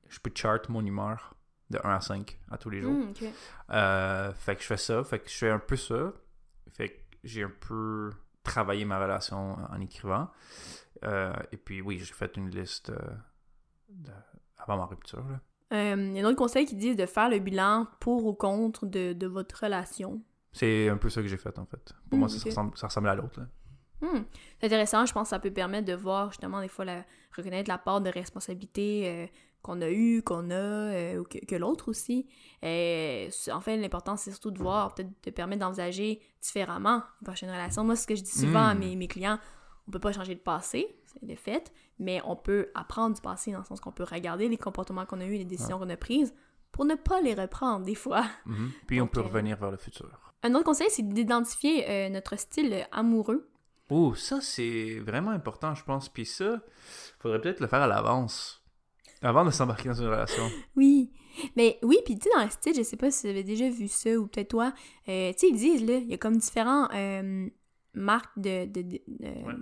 je 0.07 0.19
peux 0.19 0.31
chart 0.33 0.69
mon 0.69 0.83
humeur 0.83 1.35
de 1.69 1.79
1 1.83 1.89
à 1.89 2.01
5 2.01 2.39
à 2.51 2.57
tous 2.57 2.69
les 2.69 2.81
jours. 2.81 2.93
Hmm. 2.93 3.13
Euh, 3.71 4.33
fait 4.33 4.55
que 4.55 4.61
je 4.61 4.67
fais 4.67 4.77
ça, 4.77 5.03
fait 5.03 5.19
que 5.19 5.29
je 5.29 5.35
fais 5.37 5.49
un 5.49 5.59
peu 5.59 5.75
ça. 5.75 6.13
Fait 6.71 6.89
que 6.89 6.99
j'ai 7.23 7.43
un 7.43 7.51
peu 7.67 8.11
travaillé 8.43 8.85
ma 8.85 8.99
relation 8.99 9.57
en 9.69 9.79
écrivant. 9.81 10.29
Euh, 11.03 11.33
et 11.51 11.57
puis 11.57 11.81
oui, 11.81 11.99
j'ai 11.99 12.13
fait 12.13 12.35
une 12.37 12.49
liste 12.49 12.89
euh, 12.89 12.97
de- 13.89 14.11
avant 14.57 14.77
ma 14.77 14.85
rupture. 14.85 15.23
Il 15.71 15.77
y 15.77 16.19
a 16.19 16.23
un 16.23 16.25
autre 16.25 16.35
conseil 16.37 16.65
qui 16.65 16.75
dit 16.75 16.95
de 16.95 17.05
faire 17.05 17.29
le 17.29 17.37
bilan 17.39 17.85
pour 17.99 18.25
ou 18.25 18.33
contre 18.33 18.87
de, 18.87 19.13
de 19.13 19.27
votre 19.27 19.63
relation? 19.63 20.21
C'est 20.51 20.89
un 20.89 20.97
peu 20.97 21.09
ça 21.11 21.21
que 21.21 21.27
j'ai 21.27 21.37
fait 21.37 21.57
en 21.59 21.65
fait. 21.67 21.93
Pour 22.09 22.17
Mm, 22.17 22.19
moi, 22.21 22.29
ça, 22.29 22.43
ressemble, 22.43 22.75
ça 22.77 22.87
ressemble 22.87 23.07
à 23.09 23.13
l'autre. 23.15 23.39
Hmm. 24.01 24.23
C'est 24.59 24.65
intéressant, 24.65 25.05
je 25.05 25.13
pense 25.13 25.23
que 25.23 25.29
ça 25.29 25.39
peut 25.39 25.51
permettre 25.51 25.85
de 25.85 25.93
voir 25.93 26.31
justement 26.31 26.59
des 26.61 26.69
fois 26.69 26.85
la, 26.85 27.05
reconnaître 27.37 27.69
la 27.69 27.77
part 27.77 28.01
de 28.01 28.09
responsabilité 28.09 29.03
euh, 29.07 29.27
qu'on 29.61 29.81
a 29.81 29.89
eue, 29.89 30.21
qu'on 30.23 30.49
a, 30.51 30.53
euh, 30.55 31.19
ou 31.19 31.23
que, 31.23 31.37
que 31.45 31.55
l'autre 31.55 31.89
aussi. 31.89 32.27
Euh, 32.63 33.27
c'est- 33.31 33.51
en 33.51 33.61
fait, 33.61 33.77
l'important, 33.77 34.15
c'est 34.17 34.31
surtout 34.31 34.51
de 34.51 34.59
voir, 34.59 34.93
peut-être 34.93 35.09
de 35.23 35.31
permettre 35.31 35.61
d'envisager 35.61 36.21
différemment 36.41 37.03
une 37.21 37.25
prochaine 37.25 37.49
relation. 37.49 37.83
Moi, 37.83 37.95
ce 37.95 38.07
que 38.07 38.15
je 38.15 38.23
dis 38.23 38.31
souvent 38.31 38.67
à 38.67 38.73
Hmm. 38.75 38.79
mes, 38.79 38.95
mes 38.95 39.07
clients, 39.07 39.39
on 39.87 39.91
peut 39.91 39.99
pas 39.99 40.11
changer 40.11 40.33
le 40.33 40.39
passé, 40.39 40.95
c'est 41.05 41.25
des 41.25 41.35
faits, 41.35 41.71
mais 41.99 42.21
on 42.25 42.35
peut 42.35 42.69
apprendre 42.75 43.15
du 43.15 43.21
passé 43.21 43.51
dans 43.51 43.59
le 43.59 43.65
sens 43.65 43.79
qu'on 43.81 43.91
peut 43.91 44.03
regarder 44.09 44.47
les 44.47 44.57
comportements 44.57 45.05
qu'on 45.05 45.19
a 45.19 45.25
eus, 45.25 45.37
les 45.37 45.45
décisions 45.45 45.79
qu'on 45.79 45.89
a 45.89 45.97
prises, 45.97 46.33
pour 46.71 46.85
ne 46.85 46.95
pas 46.95 47.19
les 47.21 47.33
reprendre 47.33 47.85
des 47.85 47.95
fois. 47.95 48.23
Mhm. 48.45 48.71
Puis 48.87 49.01
on 49.01 49.07
peut 49.07 49.19
euh, 49.19 49.23
revenir 49.23 49.57
vers 49.57 49.71
le 49.71 49.77
futur. 49.77 50.07
Un 50.43 50.53
autre 50.55 50.63
conseil, 50.65 50.87
c'est 50.89 51.01
d'identifier 51.07 51.89
euh, 51.89 52.09
notre 52.09 52.37
style 52.37 52.87
amoureux. 52.91 53.49
Oh, 53.89 54.13
ça, 54.13 54.39
c'est 54.39 54.99
vraiment 54.99 55.31
important, 55.31 55.73
je 55.73 55.83
pense. 55.83 56.07
Puis 56.09 56.25
ça, 56.27 56.61
faudrait 57.19 57.41
peut-être 57.41 57.59
le 57.59 57.65
faire 57.67 57.81
à 57.81 57.87
l'avance. 57.87 58.58
Avant 59.21 59.43
de 59.43 59.51
s'embarquer 59.51 59.89
dans 59.89 59.95
une 59.95 60.07
relation. 60.07 60.43
Oui. 60.75 61.11
Mais 61.55 61.77
oui, 61.83 61.97
puis 62.05 62.17
tu 62.17 62.23
sais, 62.23 62.29
dans 62.35 62.43
le 62.43 62.49
style, 62.49 62.73
je 62.75 62.83
sais 62.83 62.97
pas 62.97 63.11
si 63.11 63.27
vous 63.27 63.31
avez 63.31 63.43
déjà 63.43 63.69
vu 63.69 63.87
ça 63.87 64.11
ou 64.17 64.27
peut-être 64.27 64.49
toi, 64.49 64.73
euh, 65.07 65.31
tu 65.33 65.39
sais, 65.39 65.47
ils 65.49 65.55
disent, 65.55 65.85
là, 65.85 65.97
il 65.97 66.09
y 66.09 66.13
a 66.13 66.17
comme 66.17 66.37
différents 66.37 66.87
euh, 66.93 67.47
marques 67.93 68.37
de, 68.37 68.65
de, 68.65 68.81
de, 68.81 68.99
Ouais. 69.19 69.53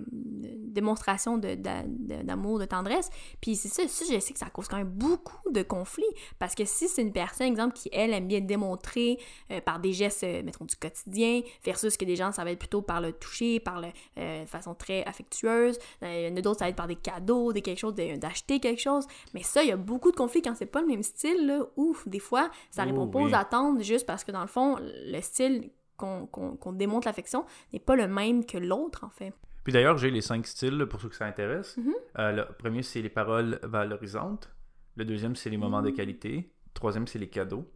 Démonstration 0.80 1.38
de- 1.38 1.54
d'a- 1.54 1.82
de- 1.86 2.22
d'amour, 2.22 2.58
de, 2.58 2.64
tendresse. 2.64 3.10
Puis 3.40 3.56
c'est 3.56 3.68
ça, 3.68 3.86
ça, 3.88 4.04
je 4.10 4.18
sais 4.20 4.32
que 4.32 4.38
ça 4.38 4.50
cause 4.50 4.68
quand 4.68 4.76
même 4.76 4.88
beaucoup 4.88 5.50
de 5.50 5.62
conflits. 5.62 6.04
Parce 6.38 6.54
que 6.54 6.64
si 6.64 6.88
c'est 6.88 7.02
une 7.02 7.12
personne, 7.12 7.46
exemple, 7.48 7.74
qui, 7.74 7.88
elle, 7.92 8.12
aime 8.12 8.26
bien 8.28 8.40
démontrer 8.40 9.18
euh, 9.50 9.60
par 9.60 9.78
des 9.80 9.92
gestes, 9.92 10.24
euh, 10.24 10.42
mettons, 10.42 10.64
du 10.64 10.76
quotidien, 10.76 11.40
versus 11.64 11.96
que 11.96 12.04
des 12.04 12.16
gens, 12.16 12.32
ça 12.32 12.44
va 12.44 12.50
être 12.52 12.58
plutôt 12.58 12.82
par 12.82 13.00
le 13.00 13.12
toucher, 13.12 13.60
par 13.60 13.80
le, 13.80 13.88
euh, 14.18 14.44
de 14.44 14.48
façon 14.48 14.74
très 14.74 15.04
affectueuse. 15.04 15.78
Il 16.02 16.28
y 16.28 16.28
en 16.32 16.36
a 16.36 16.40
d'autres, 16.40 16.58
ça 16.60 16.64
va 16.66 16.70
être 16.70 16.76
par 16.76 16.86
des 16.86 16.96
cadeaux, 16.96 17.52
des 17.52 17.62
quelque 17.62 17.78
chose, 17.78 17.94
d'acheter 17.94 18.60
quelque 18.60 18.80
chose. 18.80 19.06
Mais 19.34 19.42
ça, 19.42 19.62
il 19.62 19.68
y 19.68 19.72
a 19.72 19.76
beaucoup 19.76 20.10
de 20.10 20.16
conflits 20.16 20.42
quand 20.42 20.54
c'est 20.56 20.66
pas 20.66 20.80
le 20.80 20.86
même 20.86 21.02
style, 21.02 21.46
là. 21.46 21.64
Ouf, 21.76 22.06
des 22.08 22.18
fois, 22.20 22.50
ça 22.70 22.82
Oh, 22.84 22.88
répond 22.88 23.06
pas 23.08 23.18
oui. 23.20 23.30
aux 23.30 23.34
attentes 23.34 23.82
juste 23.82 24.06
parce 24.06 24.24
que, 24.24 24.32
dans 24.32 24.42
le 24.42 24.46
fond, 24.48 24.76
le 24.80 25.20
style 25.20 25.70
qu'on 25.96 26.26
qu'on- 26.26 26.56
qu'on 26.56 26.72
démontre 26.72 27.06
l'affection 27.08 27.44
n'est 27.72 27.80
pas 27.80 27.96
le 27.96 28.06
même 28.08 28.44
que 28.46 28.56
l'autre, 28.58 29.04
en 29.04 29.10
fait. 29.10 29.32
Puis 29.68 29.74
d'ailleurs, 29.74 29.98
j'ai 29.98 30.10
les 30.10 30.22
cinq 30.22 30.46
styles 30.46 30.86
pour 30.88 30.98
ceux 30.98 31.10
que 31.10 31.14
ça 31.14 31.26
intéresse. 31.26 31.76
Mhm. 31.76 31.92
Euh, 32.18 32.32
le 32.32 32.44
premier, 32.56 32.82
c'est 32.82 33.02
les 33.02 33.10
paroles 33.10 33.58
valorisantes. 33.62 34.48
Le 34.96 35.04
deuxième, 35.04 35.36
c'est 35.36 35.50
les 35.50 35.58
moments 35.58 35.82
de 35.82 35.90
Mhm. 35.90 35.94
qualité. 35.94 36.50
Troisième, 36.72 37.06
c'est 37.06 37.18
les 37.18 37.28
cadeaux. 37.28 37.70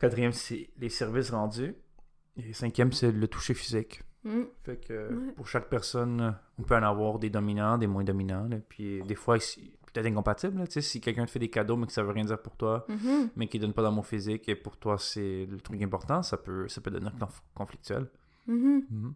Quatrième, 0.00 0.32
c'est 0.32 0.68
les 0.78 0.88
services 0.88 1.30
rendus. 1.30 1.76
Et 2.36 2.52
cinquième, 2.52 2.90
c'est 2.90 3.12
le 3.12 3.28
toucher 3.28 3.54
physique. 3.54 4.02
Mm. 4.24 4.42
Fait 4.64 4.84
que 4.84 4.92
euh, 4.92 5.08
Ouais. 5.10 5.32
pour 5.36 5.46
chaque 5.46 5.68
personne, 5.68 6.36
on 6.58 6.64
peut 6.64 6.74
en 6.74 6.82
avoir 6.82 7.20
des 7.20 7.30
dominants, 7.30 7.78
des 7.78 7.86
moins 7.86 8.02
dominants. 8.02 8.48
là. 8.48 8.56
Puis 8.68 9.00
des 9.04 9.14
fois, 9.14 9.38
c'est 9.38 9.60
peut-être 9.92 10.06
incompatible. 10.06 10.58
là, 10.58 10.64
si 10.68 11.00
quelqu'un 11.00 11.24
te 11.24 11.30
fait 11.30 11.38
des 11.38 11.50
cadeaux, 11.50 11.76
mais 11.76 11.86
que 11.86 11.92
ça 11.92 12.02
veut 12.02 12.10
rien 12.10 12.24
dire 12.24 12.42
pour 12.42 12.56
toi, 12.56 12.84
Mhm. 12.88 13.30
mais 13.36 13.46
qui 13.46 13.60
donne 13.60 13.72
pas 13.74 13.82
d'amour 13.82 14.04
physique, 14.08 14.48
et 14.48 14.56
pour 14.56 14.76
toi, 14.76 14.98
c'est 14.98 15.46
le 15.48 15.58
truc 15.60 15.80
important, 15.82 16.24
ça 16.24 16.36
peut, 16.36 16.66
ça 16.66 16.80
peut 16.80 16.90
devenir 16.90 17.12
conf- 17.14 17.42
conflictuel. 17.54 18.08
Mhm. 18.48 18.86
Mhm. 18.90 19.14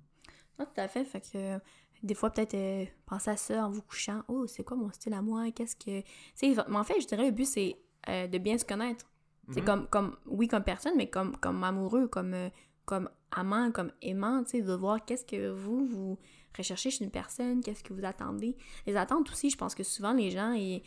Tout 0.57 0.67
à 0.77 0.89
fait. 0.89 1.07
Fait 1.07 1.21
que 1.23 1.27
euh, 1.37 1.59
des 2.03 2.15
fois, 2.15 2.31
peut-être 2.31 2.55
euh, 2.55 2.85
penser 3.07 3.31
à 3.31 3.37
ça 3.37 3.67
en 3.67 3.71
vous 3.71 3.83
couchant. 3.83 4.23
Oh, 4.29 4.47
c'est 4.47 4.65
quoi 4.65 4.77
mon 4.77 4.91
style 4.93 5.15
à 5.15 5.23
moi? 5.23 5.51
Qu'est-ce 5.51 5.77
que. 5.77 6.03
Mais 6.43 6.77
en 6.77 6.85
fait, 6.85 7.01
je 7.01 7.07
dirais 7.07 7.27
le 7.27 7.31
but, 7.33 7.45
c'est 7.47 7.77
euh, 8.09 8.27
de 8.27 8.39
bien 8.39 8.57
se 8.59 8.65
connaître. 8.65 9.07
C'est 9.53 9.61
Mhm. 9.61 9.67
comme, 9.67 9.87
comme, 9.89 10.17
oui, 10.27 10.49
comme 10.49 10.63
personne, 10.63 10.95
mais 10.97 11.09
comme, 11.11 11.37
comme 11.37 11.63
amoureux, 11.65 12.07
comme, 12.09 12.35
euh, 12.35 12.49
comme 12.85 13.11
amant, 13.33 13.71
comme 13.73 13.93
aimant, 14.01 14.45
tu 14.45 14.51
sais, 14.51 14.63
de 14.63 14.73
voir 14.73 15.05
qu'est-ce 15.05 15.25
que 15.25 15.51
vous, 15.51 15.85
vous 15.87 16.19
recherchez 16.57 16.91
chez 16.91 17.05
une 17.05 17.11
personne, 17.11 17.61
qu'est-ce 17.61 17.83
que 17.83 17.93
vous 17.93 18.05
attendez. 18.05 18.57
Les 18.87 18.97
attentes 18.97 19.31
aussi, 19.31 19.51
je 19.51 19.57
pense 19.57 19.75
que 19.75 19.83
souvent, 19.83 20.13
les 20.13 20.31
gens, 20.31 20.53
ils, 20.53 20.83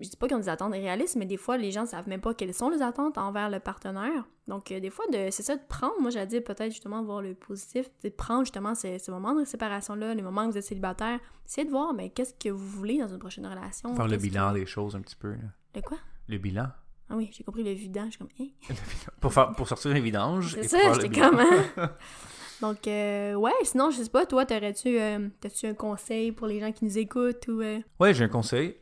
je 0.00 0.08
dis 0.08 0.16
pas 0.16 0.26
qu'ils 0.26 0.36
ont 0.36 0.40
des 0.40 0.48
attentes 0.48 0.72
réalistes, 0.72 1.16
mais 1.16 1.26
des 1.26 1.36
fois, 1.36 1.56
les 1.56 1.70
gens 1.70 1.86
savent 1.86 2.08
même 2.08 2.20
pas 2.20 2.34
quelles 2.34 2.54
sont 2.54 2.70
les 2.70 2.82
attentes 2.82 3.18
envers 3.18 3.50
le 3.50 3.60
partenaire. 3.60 4.24
Donc, 4.48 4.72
euh, 4.72 4.80
des 4.80 4.90
fois, 4.90 5.04
de, 5.12 5.28
c'est 5.30 5.42
ça 5.42 5.56
de 5.56 5.62
prendre, 5.68 5.94
moi, 6.00 6.10
j'allais 6.10 6.26
dire 6.26 6.42
peut-être 6.42 6.70
justement 6.72 7.02
voir 7.04 7.22
le 7.22 7.34
positif, 7.34 7.88
c'est 8.00 8.10
de 8.10 8.14
prendre 8.14 8.40
justement 8.44 8.74
ces, 8.74 8.98
ces 8.98 9.10
moments 9.12 9.34
de 9.34 9.44
séparation-là, 9.44 10.14
les 10.14 10.22
moments 10.22 10.46
où 10.46 10.50
vous 10.50 10.58
êtes 10.58 10.64
célibataire, 10.64 11.20
c'est 11.44 11.64
de 11.64 11.70
voir, 11.70 11.92
mais 11.94 12.10
qu'est-ce 12.10 12.34
que 12.34 12.48
vous 12.48 12.66
voulez 12.66 12.98
dans 12.98 13.08
une 13.08 13.18
prochaine 13.18 13.46
relation? 13.46 13.94
Faire 13.94 14.08
le 14.08 14.16
bilan 14.16 14.52
que- 14.52 14.58
des 14.60 14.66
choses 14.66 14.96
un 14.96 15.00
petit 15.00 15.16
peu. 15.16 15.30
là. 15.32 15.38
Le 15.74 15.80
quoi? 15.82 15.98
Le 16.28 16.38
bilan. 16.38 16.66
Ah 17.10 17.16
oui, 17.16 17.30
j'ai 17.32 17.44
compris 17.44 17.62
le 17.62 17.72
vidange, 17.72 18.16
comme, 18.16 18.28
hein? 18.40 18.46
Pour, 19.20 19.32
faire, 19.34 19.52
pour 19.52 19.68
sortir 19.68 19.92
les 19.92 20.00
vidanges. 20.00 20.52
C'est 20.54 20.68
ça, 20.68 20.92
j'étais 20.94 21.10
comme, 21.20 21.38
hein? 21.38 21.64
Donc, 22.62 22.86
euh, 22.86 23.34
ouais, 23.34 23.50
sinon, 23.64 23.90
je 23.90 24.02
sais 24.02 24.08
pas, 24.08 24.24
toi, 24.24 24.46
t'aurais-tu 24.46 24.98
euh, 24.98 25.28
un 25.64 25.74
conseil 25.74 26.30
pour 26.32 26.46
les 26.46 26.60
gens 26.60 26.70
qui 26.72 26.84
nous 26.84 26.96
écoutent 26.96 27.46
ou. 27.48 27.60
euh, 27.60 27.80
Ouais, 28.00 28.14
j'ai 28.14 28.24
un 28.24 28.28
conseil. 28.28 28.76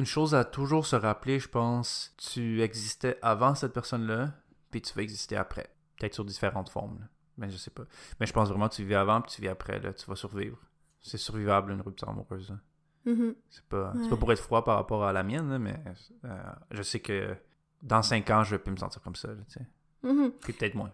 Euh, 0.00 0.02
une 0.02 0.06
chose 0.06 0.34
à 0.34 0.44
toujours 0.44 0.86
se 0.86 0.96
rappeler, 0.96 1.38
je 1.38 1.48
pense, 1.48 2.14
tu 2.16 2.62
existais 2.62 3.18
avant 3.22 3.54
cette 3.54 3.72
personne-là, 3.72 4.32
puis 4.70 4.80
tu 4.82 4.94
vas 4.94 5.02
exister 5.02 5.36
après. 5.36 5.70
Peut-être 5.98 6.14
sur 6.14 6.24
différentes 6.24 6.68
formes, 6.70 6.98
là. 7.00 7.06
mais 7.36 7.50
je 7.50 7.56
sais 7.56 7.70
pas. 7.70 7.84
Mais 8.18 8.26
je 8.26 8.32
pense 8.32 8.48
vraiment 8.48 8.68
que 8.68 8.74
tu 8.74 8.84
vis 8.84 8.94
avant, 8.94 9.20
puis 9.20 9.32
tu 9.34 9.42
vis 9.42 9.48
après, 9.48 9.78
là, 9.80 9.92
tu 9.92 10.06
vas 10.06 10.16
survivre. 10.16 10.58
C'est 11.00 11.18
survivable 11.18 11.72
une 11.72 11.80
rupture 11.80 12.08
amoureuse. 12.08 12.50
là. 12.50 13.12
mhm. 13.12 13.34
C'est 13.48 13.64
pas, 13.64 13.92
Ouais. 13.94 14.08
pas 14.08 14.16
pour 14.16 14.32
être 14.32 14.42
froid 14.42 14.64
par 14.64 14.76
rapport 14.76 15.04
à 15.04 15.12
la 15.12 15.22
mienne, 15.22 15.48
là, 15.50 15.58
mais 15.58 15.78
euh, 16.24 16.42
je 16.70 16.82
sais 16.82 17.00
que 17.00 17.34
dans 17.82 18.02
cinq 18.02 18.28
ans, 18.30 18.44
je 18.44 18.50
vais 18.56 18.58
plus 18.58 18.72
me 18.72 18.76
sentir 18.76 19.00
comme 19.02 19.14
ça, 19.16 19.28
là, 19.28 19.42
tu 19.48 19.54
sais. 19.58 19.66
Mhm. 20.02 20.32
Puis 20.40 20.52
peut-être 20.54 20.74
moins. 20.74 20.92